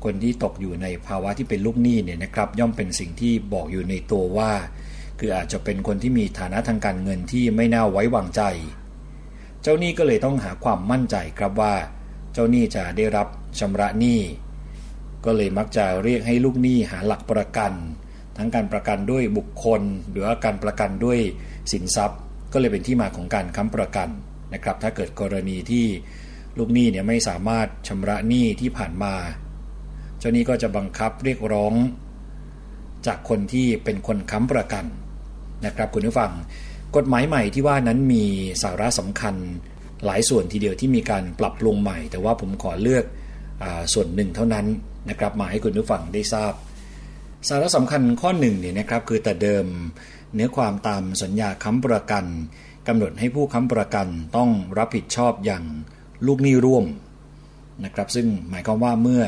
[0.03, 4.51] คนที่ตกอยู่ในภาวะที่เป็นลูกหนี้เนี่ยนะครับ ย่อมเป็นสิ่งที่บอกอยู่ในตัวว่า
[5.19, 8.41] คืออาจจะเป็นคนที่มีฐานะทางการเงินที่ไม่น่าไว้วางใจ
[9.61, 11.75] เจ้าหนี้ก็เลยต้องหาความมั่นใจครับว่า
[12.33, 13.27] เจ้าหนี้จะได้รับ
[13.59, 14.19] ชำระหนี้
[15.25, 17.73] ก็เลยมักจะเรียกให้ลูกหนี้หาหลักประกัน
[18.37, 21.19] ทั้งการประกันด้วยบุคคล หรือว่าการประกันด้วย
[21.71, 22.19] สินทรัพย์
[22.53, 24.09] ก็เลยเป็นที่มาของการค้ำประกัน
[24.53, 25.85] นะครับ ถ้าเกิดกรณีที่
[26.57, 29.13] ลูกหนี้เนี่ยไม่สามารถชำระหนี้ที่ผ่านมา
[30.19, 31.73] เจ้าหนี้ก็จะบังคับเรียกร้อง
[33.07, 34.85] จากคนที่เป็นคนค้ำประกัน
[35.65, 36.31] นะครับคุณผู้ฟัง
[36.95, 38.25] กฎหมายใหม่ที่ว่านั้นมี
[38.63, 39.35] สาระสำคัญ
[40.05, 43.05] หลายส่วนทีเดียวที่มีการปรับปรุงใหม่ แต่ว่าผมขอเลือก
[43.63, 44.65] อส่วนหนึ่งเท่านั้น
[45.09, 46.53] นะครับมาให้คุณผู้ฟังได้ทราบ
[47.47, 49.65] สาระสำคัญข้อหนึ่งเนี่ยนะครับคือแต่เดิม
[50.33, 52.25] เนื้อความตามสัญญาค้ำประกัน
[52.87, 54.07] กำหนดให้ผู้ค้ำประกัน
[54.37, 55.63] ต้องรับผิดชอบอย่าง
[56.27, 56.85] ลูกหนี้ร่วม
[57.83, 59.23] นะครับซึ่งหมายความว่าเมื่อ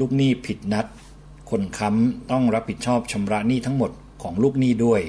[0.00, 0.86] ลูกหนี้ผิดนัด
[1.50, 3.90] คนค้ำต้องรับผิดชอบชำระหนี้ทั้งหมด
[4.22, 5.02] ของลูกหนี้ด้วย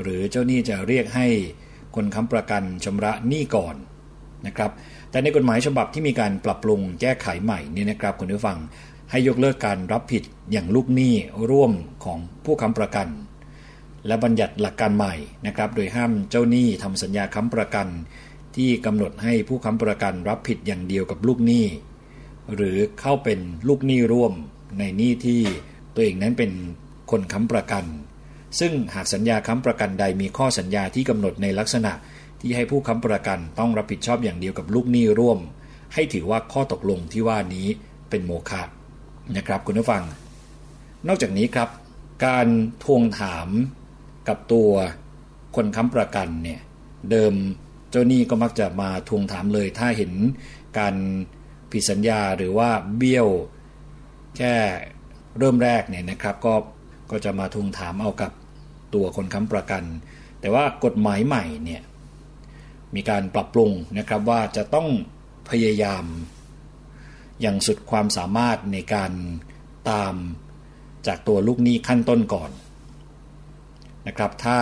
[0.00, 1.26] หรือเจ้าหนี้จะเรียกให้
[1.94, 3.76] คนค้ำประกันชำระหนี้ก่อน
[4.46, 4.70] นะครับ
[5.10, 8.58] แต่ในกฎหมายฉบับที่มีการปรับปรุงแก้ไขใหม่นี่นะครับคุณผู้ฟัง
[9.10, 11.14] ให้ยกเลิกการรับผิดอย่างลูกหนี้
[11.50, 11.72] ร่วม
[12.04, 13.08] ของผู้ค้ำประกัน
[14.06, 15.14] และบัญญัติหลักการใหม่
[15.46, 17.88] นะครับ โดยห้ามเจ้าหนี้ทำสัญญาค้ำประกัน
[18.56, 21.64] ที่กำหนดให้ผู้ค้ำประกันรับผิดอย่างเดียวกับลูกหนี้
[22.54, 24.32] หรือเข้าเป็นลูกหนี้ร่วม
[24.78, 25.40] ในหนี้ที่
[25.94, 26.50] ตัวเองนั้นเป็น
[27.10, 27.84] คนค้ำประกัน
[28.58, 31.92] ซึ่งหากสัญญาค้ำประกันใดมีข้อสัญญาที่กำหนดในลักษณะ
[32.40, 35.38] ที่ให้ผู้ค้ำประกันต้องรับผิดชอบอย่างเดียวกับลูกหนี้ร่วม
[35.94, 37.66] ให้ถือว่าข้อตกลงที่ว่านี้
[38.10, 38.62] เป็นโมฆะ
[39.34, 40.02] นะครับคุณผู้ฟัง
[41.06, 41.68] นอกจากนี้ครับ
[42.26, 42.46] การ
[42.84, 43.48] ทวงถาม
[44.28, 44.70] กับตัว
[45.56, 46.60] คนค้ำประกันเนี่ย
[47.10, 47.34] เดิม
[47.90, 50.12] เจ้าหนี้ก็มักจะมาทวงถามเลย ถ้าเห็น
[50.78, 50.94] การ
[51.70, 53.28] ผิดสัญญาหรือว่าเบี้ยว
[54.36, 54.54] แค่
[55.38, 56.54] เริ่มแรกเนี่ยนะครับก็
[57.10, 58.32] ก็จะมาทวงถามเอากับ
[58.94, 59.84] ตัวคนค้ำประกัน
[60.40, 61.82] แต่ว่ากฎหมายใหม่เนี่ย
[62.94, 64.88] มีการปรับปรุงนะครับว่าจะต้อง
[65.50, 66.04] พยายาม
[67.40, 69.12] อย่างสุดความสามารถในการ
[69.90, 70.14] ตาม
[71.06, 72.50] จากตัวลูกหนี้ขั้นต้นก่อน
[74.06, 74.58] นะครับ ถ้า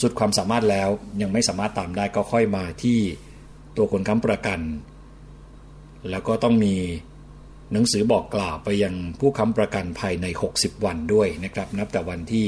[0.00, 0.88] สุดความสามารถแล้ว
[1.22, 2.98] ยังไม่สามารถตามได้ก็ค่อยมาที่
[3.76, 4.60] ตัวคนค้ำประกัน
[6.10, 6.74] แล้วก็ต้องมี
[7.72, 10.26] หนังสือบอกกล่าวไปยังผู้ค้ำประกันภายใน
[10.56, 12.46] 60 วันด้วยนะครับ นับแต่วันที่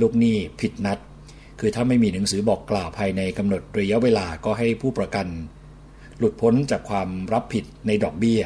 [0.00, 0.98] ลูกหนี้ผิดนัด
[1.60, 5.26] คือถ้าไม่มีหนังสือบอกกล่าวภายในกำหนดระยะเวลาก็ให้ผู้ประกัน
[6.18, 8.42] หลุดพ้นจากความรับผิดในดอกเบี้ย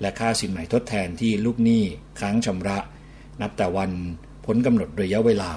[0.00, 1.82] และค่าสินไหม่ทดแทนที่ลูกหนี้
[2.20, 2.78] ค้างชำระ
[3.40, 3.90] นับแต่วัน
[4.44, 5.52] พ้นกำหนดระยะเวลา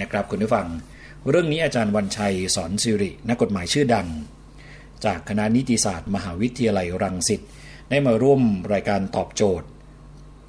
[0.00, 0.66] นะครับคุณผู้ฟัง
[1.28, 4.08] เรื่องนี้อาจารย์วันชัยสอนสิรินักกฎหมายชื่อดัง
[5.04, 7.40] จากคณะนิติศาสตร์มหาวิทยาลัยรังสิต
[7.90, 8.40] ได้มาร่วม
[8.72, 9.68] รายการตอบโจทย์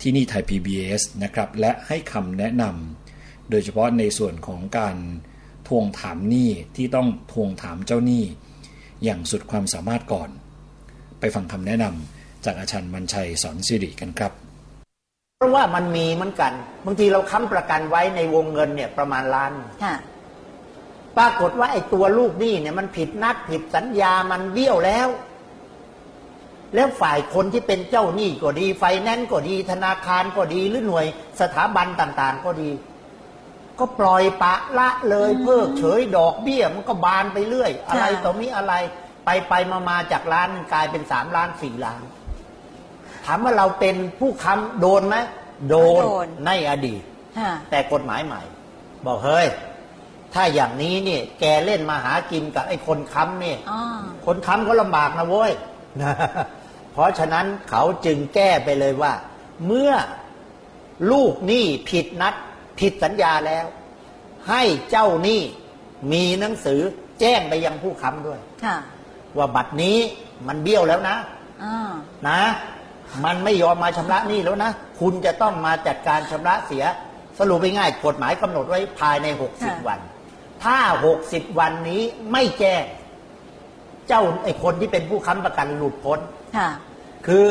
[0.02, 4.98] ที่นี่ไทย PBS นะครับและให้คำแนะนำโดยเฉพาะในส่วนของการ
[5.68, 8.24] ทวงถามหนี้ที่ต้องทวงถามเจ้าหนี้
[9.04, 10.30] อย่างสุดความสามารถก่อน
[11.20, 14.34] ไปฟังคำแนะนำจากอาจารย์มันชัยสอนสิริกันครับ
[15.38, 16.54] เพราะว่ามันมีเหมือนกัน
[16.86, 19.52] บางทีเราค้ำประกันไว้ในวงเงินเนี่ยประมาณล้าน
[19.84, 19.96] ค่ะ
[21.18, 25.08] ปรากฏว่าไอ้ตัวลูกหนี้เนี่ยมันผิดนัดผิดสัญญามันเบี้ยวแล้ว
[26.76, 31.06] แล้วฝ่ายคนที่เป็นเจ้าหนี้ก็ดีไฟแนนซ์ก็ดีธนาคารก็ดีหรือหน่วย
[31.42, 32.70] สถาบันต่าง ๆ ก็ดี
[33.80, 38.74] ก็ปล่อยปะละเลยเพิกเฉยดอกเบี้ยมันก็บานไปเรื่อย อะไรต่อมีอะไร
[39.26, 42.02] ไปไปมามาจากล้านหนึ่งกลายเป็นสามล้านสี่ล้าน
[43.26, 45.18] ถามว่าเราเป็นผู้ค้ำโดนไหม
[45.70, 47.02] โดนโดนในอดีต
[47.38, 48.42] ค่ะแต่กฎหมายใหม่
[49.06, 49.48] บอกเฮ้ย
[50.34, 53.80] ถ้าอย่างนี้เนี่ยแกเล่นมาหากินกับไอ้คนค้ำเนี่ยอ๋อ
[54.26, 55.52] คนค้ำก็ลำบากนะเว้ย
[56.94, 59.14] เพราะฉะนั้นเขาจึงแก้ไปเลยว่า
[59.66, 59.92] เมื่อ
[61.12, 62.34] ลูกหนี้ผิดนัด
[62.80, 63.66] ผิดสัญญาแล้ว
[64.50, 65.42] ให้เจ้าหนี้
[66.12, 66.82] มีหนังสือ
[67.20, 68.78] แจ้งไปยังผู้ค้ำด้วยค่ะ
[69.38, 69.98] ว่าบัตรนี้
[70.48, 71.16] มันเบี้ยวแล้วนะ
[71.64, 71.92] อ่า
[72.30, 72.42] นะ
[73.26, 76.84] มันไม่ยอมมาชำระหนี้แล้วนะ คุณจะต้องมาจัดการชำระเสีย
[77.40, 79.28] สรุปง่ายๆกฎหมายกำหนดไว้ภายใน
[79.58, 80.00] 60 วัน
[80.64, 80.78] ถ้า
[81.20, 82.02] 60 วันนี้
[82.32, 82.84] ไม่แจ้ง
[84.08, 86.20] เจ้าไอ้คนที่เป็นผู้ค้ำประกันหลุดพ้น
[86.58, 86.70] ค่ะ
[87.28, 87.46] คือ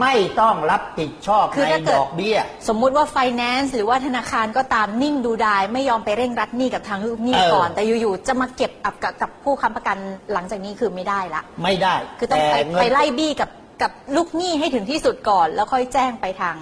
[0.00, 2.36] ไม่ต้องรับผิดชอบคือในถ้าเกิด ดอกเบี้ย
[2.68, 9.96] สมมุติว่าไฟแนนซ์หรือว่าธนาคารก็ตามนิ่งดูดายไม่ยอมไปเร่งรัดหนี้กับทางลูกหนี้เออ ก่อน แต่อยู่ๆจะมาเก็บอับกับกับผู้ค้ำประกัน
[10.32, 13.50] หลังจากนี้คือไม่ได้ละ ไม่ได้คือต้องไปแต่เงินไปไล่บี้กับ
[13.82, 16.56] กับลูกหนี้ให้ถึงที่สุดก่อน แล้วค่อยแจ้งไปทาง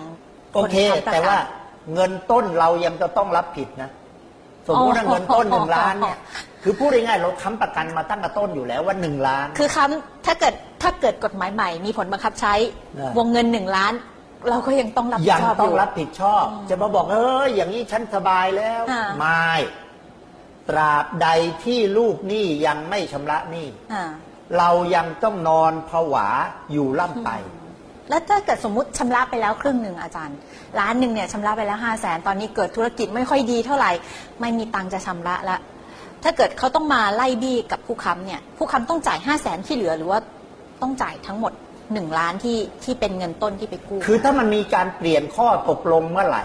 [0.52, 1.38] โอคนเคค้ำประแต่กัว่า
[1.94, 3.90] เงินต้นเรายังจะต้องรับผิดนะ
[4.68, 6.18] สมมติว่าอ๋อเงินต้นหนึ่งล้านเนี่ย
[6.62, 12.54] คือพูดง่ายๆเราค้ำประกันมาตั้งแต่ต้นอยู่แล้วว่าหนึ่งล้าน คือค้ำถ้าเกิด ถ้าเกิดกฎหมายใหม่มีผลบังคับใช้
[12.96, 13.94] ได้วงเงินหนึ่งล้าน
[14.48, 19.52] เราก็ยังต้องรับผิดยังชอบต้องยู่ รับผิดชอบ จะมาบอกเอออย่างนี้ฉันสบายแล้วอ่า ไม่
[20.68, 21.28] ตราบใด
[21.64, 24.04] ที่ลูกหนี้ยังไม่ชำระหนี้อ่า
[24.58, 26.26] เรายังต้องนอนผวา
[26.72, 27.30] อยู่ล่ำไป
[28.08, 30.36] แล้วถ้าเกิดสมมติชำระไปแล้วครึ่งหนึ่งอาจารย์
[30.80, 33.90] ล้านหนึ่งเนี่ยชำระไปแล้วห้าแสนตอนนี้เกิดธุรกิจไม่ค่อยดีเท่าไหร่
[34.40, 35.58] ไม่มีตังค์จะชำระละ
[36.22, 40.18] ถ้าเกิดเขาต้องมาไล่บี้กับผู้ค้ำเนี่ย ผู้ค้ำต้องจ่ายห้าแสนที่เหลือหรือว่า
[40.82, 41.52] ต้องจ่ายทั้งหมด
[41.92, 46.44] หนึ่งล้านที่ที่เป็นเงินต้นที่ไปกู้ คือถ้ามันมีการเปลี่ยนข้อตกลงเมื่อไหร่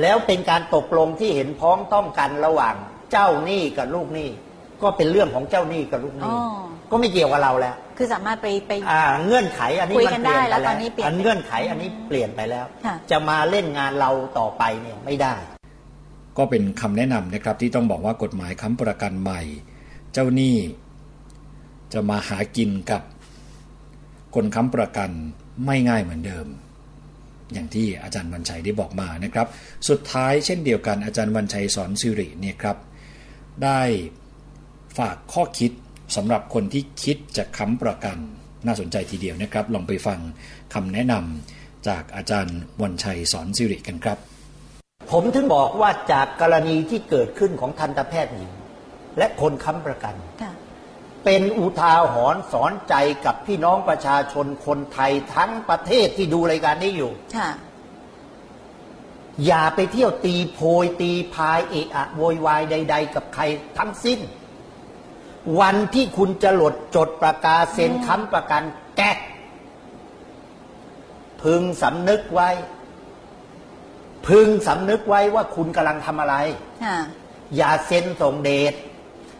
[0.00, 2.74] แล้วเป็นการตกลงที่เห็นพ้องต้องกันระหว่าง
[3.12, 4.28] เจ้าหนี้กับลูกหนี้
[4.82, 6.36] ก็เป็นเรื่องของเจ้าหนี้กับลูกหอ๋นี้อ
[6.90, 15.34] ก็ไม่เกี่ยวกับเราแล้ว คือสามารถไปไป อ่าเงื่อนไขอันนี้คุยมันกันเปลี่ยนได้ไปแล้วตแล้อวนนี้เปลี่ยนอันเงื่อนไขอันนี้เปลี่ยนไปแล้ว ค่ะ จะมาเล่นงานเราต่อไปเนี่ยไม่ได้
[16.38, 19.40] ก็เป็นคำแนะนำนะครับที่ต้องบอกว่ากฎหมายค้ำประกันใหม่
[20.12, 20.56] เจ้าหนี้
[21.92, 23.02] จะมาหากินกับ
[24.34, 25.10] คนค้ำประกัน
[25.66, 26.46] ไม่ง่ายเหมือนเดิม
[27.52, 29.46] อย่างที่อาจารย์วันชัยได้บอกมานะครับ
[29.88, 32.76] สุดท้ายเช่นเดียวกันอาจารย์วันชัยสอนสิริเนี่ยครับ
[33.64, 33.80] ได้
[34.98, 35.72] ฝากข้อคิด
[36.16, 38.18] สำหรับคนที่คิดจะค้ำประกัน
[38.66, 40.18] น่าสนใจทีเดียวนะครับ ลองไปฟัง
[40.74, 44.18] คำแนะนำจากอาจารย์วันชัยสอนสิริกันครับ
[45.12, 48.50] ผมถึงบอกว่าจากกรณีที่เกิดขึ้นของทันตแพทย์หญิง
[49.18, 50.52] และคนค้ำประกันค่ะ
[51.24, 52.94] เป็นอุทาหรณ์สอนใจ
[53.24, 57.50] กับพี่น้องประชาชนคนไทยทั้งประเทศที่ดูรายการนี้อยู่ ค่ะ
[59.46, 63.42] อย่าไปเที่ยวตีโพยตีพายเอะอะโวยวายใด ๆ กับใคร
[63.78, 64.20] ทั้งสิ้น
[65.60, 68.62] วันที่คุณจะหลดจดประกาศเซ็นค้ำประกัน
[68.96, 69.18] แก๊ก
[71.42, 72.50] พึงสำนึกไว้
[74.28, 76.36] พึงสำนึกไว้ว่าคุณกำลังทำอะไร
[76.84, 76.98] ค่ะ
[77.56, 78.74] อย่าเซ็นส่งเดช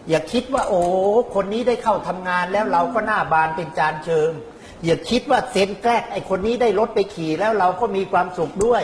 [0.09, 0.81] อย่าคิดว่าโอ้
[1.35, 4.31] คนนี้ได้เข้าทำงานแล้วเราก็หน้าบานเป็นจานเชิง
[4.85, 8.83] อย่าคิดว่าเซ็นแกล้งไอ้คนนี้ได้รถไปขี่แล้วเราก็มีความสุขด้วย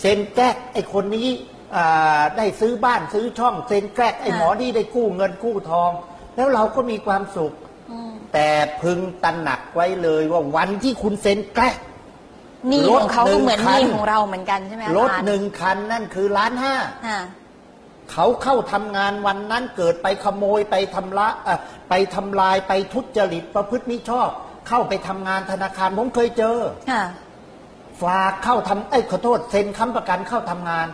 [0.00, 1.28] เซ็นแกล้งไอ้คนนี้
[1.76, 5.90] อ่าได้ซื้อบ้านซื้อช่อง เซ็นแกล้งไอ้หมอนี่ได้กู้เงินกู้ทอง
[6.36, 7.52] แล้วเราก็มีความสุข
[8.32, 8.48] แต่
[8.82, 11.76] พึงตระหนักไว้เลยว่าวันที่คุณเซ็นแกล้ง
[12.68, 16.74] หนี้ของเขาก็เหมือนรถหหนึ่นี้งคันของเราเหมือนกันใช่ไหมอารถจารย์หนึ่งคันนั่นคือล้านห้า
[17.06, 17.20] ค่ะ
[18.12, 24.28] เขาเข้าทำงานวันนั้นเกิดไปขโมยไปทำละเอ่อไปทำลายไปทุจริตประพฤติมิชอบ
[24.68, 26.58] เข้าไปทำงานธนาคารผมเคยเจอ
[26.90, 27.04] ค่ะ
[28.02, 30.86] ฝากเข้าทำเอ้ยขอโทษเซ็นค้ำประกันเข้าทำงาน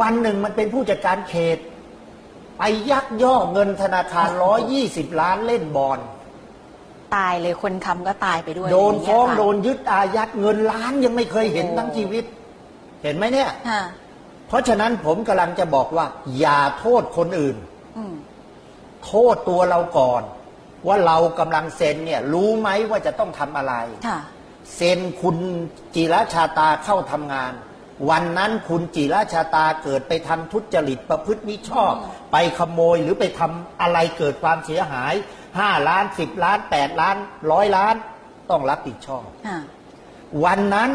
[0.00, 1.58] วันหนึ่งมันเป็นผู้จัดการเขต
[2.58, 5.98] ไปยักย่อเงินธนาคารร้อยี่สิบล้านเล่นบอล
[7.16, 12.24] ตายเลยคนค้ำก็ตายไปด้วย โดนย่าเยฟ้องค่ะโดนยึดอายัดเงินล้านยังไม่เคยเห็นทั้งชีวิต
[13.02, 13.82] เห็นไหมเนี่ยค่ะ
[14.48, 16.06] เพราะฉะนั้นผมกำลังจะบอกว่า
[16.38, 17.56] อย่าโทษคนอื่น
[17.96, 18.14] อืม
[19.04, 20.22] โทษตัวเราก่อน
[20.86, 23.74] ว่าเรากำลังเซ็นเนี่ย รู้ไหมว่าจะต้องทำอะไร
[24.06, 24.18] ค่ะ
[24.76, 25.36] เซ็นคุณ
[25.94, 27.52] จิรชาตาเข้าทำงาน
[28.10, 31.92] วันนั้นคุณจิรชาตาเกิดไปทำทุจริตประพฤติมิชอบ
[32.32, 35.14] ไปขโมยหรือไปทำอะไรเกิดความเสียหาย
[35.58, 37.16] ห้าล้านสิบล้านแปดล้าน
[37.52, 37.94] ร้อยล้าน
[38.50, 39.58] ต้องรับผิดชอบค่ะ
[40.44, 40.90] วันนั้น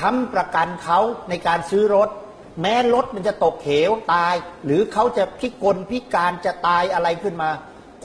[0.00, 0.98] ค้ำประกันเขา
[1.28, 2.08] ในการซื้อรถ
[2.60, 4.34] แม้รถมันจะตกเหวตาย
[4.64, 7.50] หรือเขาจะพิกลพิการจะตายอะไรขึ้นมา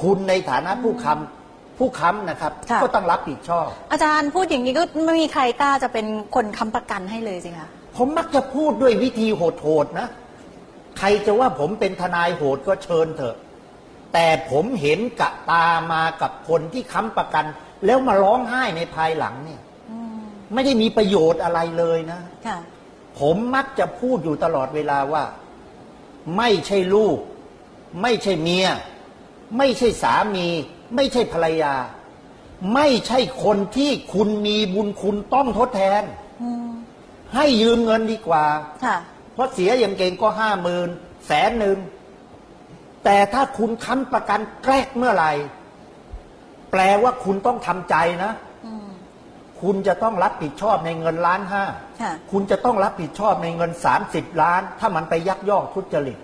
[0.02, 10.08] คุณในฐานะผู้ค้ำผู้ค้ำนะครับ ค่ะ ก็ต้องรับผิดชอบ อาจารย์พูดอย่างนี้ก็ไม่มีใครกล้าจะเป็นคนค้ำประกันให้เลยสิคะ ผมมักจะพูดด้วยวิธีโหดๆนะ
[11.00, 13.36] ใครจะว่าผมเป็นทนายโหดก็เชิญเถอะ
[14.14, 17.46] แต่ผมเห็นกะตามากับคนที่ค้ำประกัน
[17.86, 19.62] แล้วมาร้องไห้ในภายหลังเนี่ย
[20.54, 22.58] ไม่ได้มีประโยชน์อะไรเลยนะ ค่ะ
[23.20, 25.26] ผมมักจะพูดอยู่ตลอดเวลาว่า
[26.38, 27.18] ไม่ใช่ลูก
[28.02, 28.68] ไม่ใช่เมีย
[29.58, 30.48] ไม่ใช่สามี
[30.96, 31.74] ไม่ใช่ภรรยา
[32.74, 36.04] ไม่ใช่คนที่คุณมีบุญคุณต้องทดแทน
[36.42, 36.70] อืม
[37.36, 38.46] ให้ยืมเงินดีกว่า
[38.86, 38.98] ค่ะ
[39.34, 40.90] เพราะเสียอย่างเก่งก็ห้าหมื่น
[41.28, 41.78] แสนหนึ่ง
[43.04, 45.32] แต่ถ้าคุณค้ำประกันแกล้กเมื่อไหร่
[46.72, 48.53] แปลว่าคุณต้องทำใจนะอืม
[49.64, 51.64] คุณจะต้องรับผิดชอบในเงินล้านห้า
[52.02, 53.72] ค่ะคุณจะต้องรับผิดชอบในเงิน
[54.06, 56.18] 30 ล้าน ถ้ามันไปยักยอกทุจริต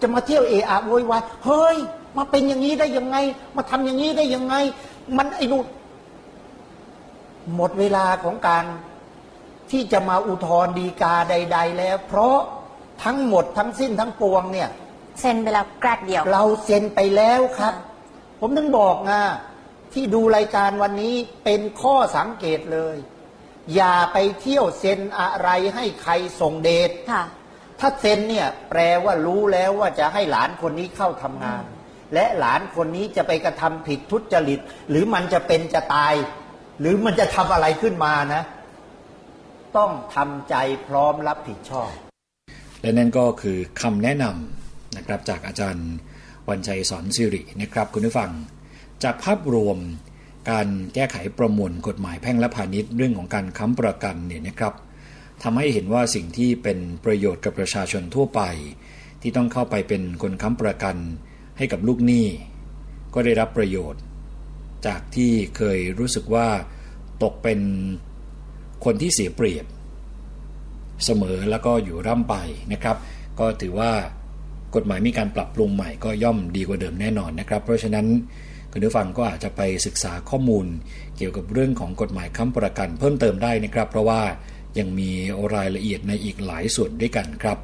[0.00, 1.76] จะมาเที่ยวเอะอะโวยวายเฮ้ย
[2.16, 3.16] มาเป็นอย่างนี้ได้ยังไง
[3.56, 4.54] มาทำอย่างนี้ได้ยังไง
[5.16, 5.66] มันไอ้นู่น
[7.54, 8.64] หมดเวลาของการ
[9.70, 12.36] ที่จะมาอุทธรณ์ดีกาใด ๆ แล้ว เพราะ
[13.04, 14.68] ทั้งหมดทั้งสิ้นทั้งปวงเนี่ย
[15.20, 17.84] เซ็นไปแล้วแกรกเดียว เราเซ็นไปแล้วครับค่ะ
[18.40, 19.20] ผมถึงบอกนะ
[19.96, 22.96] ที่ดูรายการวันนี้เป็นข้อสังเกตเลย
[23.74, 27.24] อย่าไปเที่ยวเซ็นอะไรให้ใครส่งเดชค่ะ
[27.80, 31.62] ถ้าเซ็นเนี่ยแปลว่ารู้แล้วว่าจะให้หลานคนนี้เข้าทำงาน
[32.14, 36.14] และหลานคนนี้จะไปกระทำผิดทุจริต หรือมันจะเป็นจะตาย
[36.80, 38.42] หรือมันจะทำอะไรขึ้นมานะ
[39.76, 40.54] ต้องทำใจ
[40.86, 41.90] พร้อมรับผิดชอบ
[42.80, 45.88] และนั่นก็คือคำแนะนำนะครับจากอาจารย์
[46.48, 48.30] วันชัยสอนสิรินะครับคุณผู้ฟัง
[49.04, 49.78] จากภาพรวม
[50.50, 54.74] การแก้ไขประมวลกฎหมายแพ่งและพาณิชย์เรื่องของการค้ำประกันเนี่ยนะครับ
[55.42, 58.40] ทำให้เห็นว่าสิ่งที่เป็นประโยชน์กับประชาชนทั่วไป
[59.22, 60.96] ที่ต้องเข้าไปเป็นคนค้ำประกัน
[61.58, 62.26] ให้กับลูกหนี้
[63.14, 64.02] ก็ได้รับประโยชน์
[64.86, 66.48] จากที่เคยรู้สึกว่า
[67.22, 67.60] ตกเป็น
[68.84, 69.66] คนที่เสียเปรียบ
[71.04, 72.34] เสมอแล้วก็อยู่ร่ำไป
[72.72, 72.96] นะครับ
[73.38, 73.90] ก็ถือว่า
[74.74, 78.06] กฎหมายมีการปรับปรุงใหม่ก็ย่อมดีกว่าเดิมแน่นอนนะครับ เพราะฉะนั้น
[78.76, 80.66] คุณผู้ฟังก็อาจจะไปศึกษาข้อมูล
[81.16, 84.22] เกี่ยวกับเรื่องของกฎหมายค้ำประกันเพิ่มเติมได้นะครับ เพราะว่า
[84.78, 85.10] ยังมี
[85.54, 87.58] รายละเอียดในอีกหลายส่วนด้วยกันครับ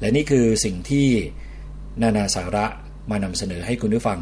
[0.00, 1.08] และนี่คือสิ่งที่
[2.02, 2.66] นานาสาระ
[3.10, 4.20] มานำเสนอให้คุณผู้ฟัง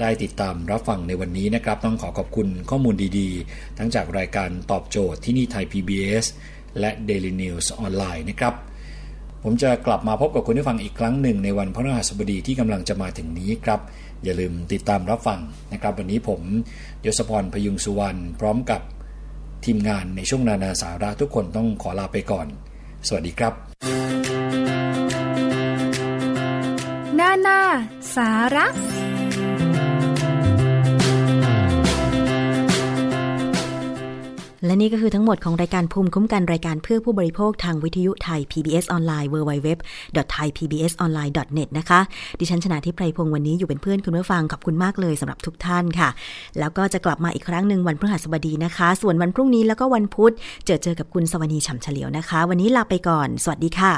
[0.00, 6.24] ได้ติดตามรับฟังในวันนี้นะครับ ต้องขอขอบคุณข้อมูลดีๆ ทั้งจากรายการตอบโจทย์ที่นี่ไทย PBS
[6.80, 8.54] และ Daily News ออนไลน์นะครับ
[9.42, 13.80] ผมจะกลับมาพบกับคุณผู้ฟังอีกครั้งหนึ่งในวันพฤหัสบดีที่กำลังจะมาถึงนี้ครับ
[14.24, 15.40] อย่าลืมติดตามรับฟัง
[15.72, 16.40] นะครับ วันนี้ผม
[17.04, 18.80] ยศพรพยุงสุวรรณพร้อมกับ
[19.64, 22.46] ทีมงานในช่วงนานาสาระทุกคนต้องขอลาไปก่อน
[23.06, 23.52] สวัสดีครับ
[27.18, 27.60] นานา
[28.16, 28.66] สาระ
[34.66, 42.00] และนี่ก็คือทั้งหมดของรายการภูมิคุ้มกันรายการเพื่อผู้บริโภคทางวิทยุไทย PBS ออนไลน์ www.thaipbsonline.net นะคะ
[42.40, 46.08] ดิฉันชนะทิพไพรพงศ์วันนี้อยู่เป็นเพื่อนคุณผู้ฟังขอบคุณมากเลยสำหรับทุกท่านค่ะ
[46.58, 50.32] แล้วก็จะกลับมาอีกครั้งหนึ่งวันพฤหัสบดีนะคะ ส่วนวันพรุ่งนี้แล้วก็วันพุธ
[50.66, 53.92] เจอเจอกับคุณสวนีฉ่ำเฉลียวนะคะ วันนี้ลาไปก่อน สวัสดีค่ะ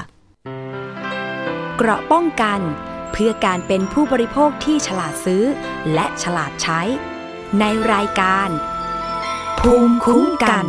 [1.76, 2.60] เกราะป้องกัน
[3.12, 5.42] เพื่อการเป็นผู้บริโภคที่ฉลาดซื้อ
[5.94, 6.80] และฉลาดใช้
[7.60, 8.50] ในรายการ
[9.61, 10.66] ภูมิคุ้มกัน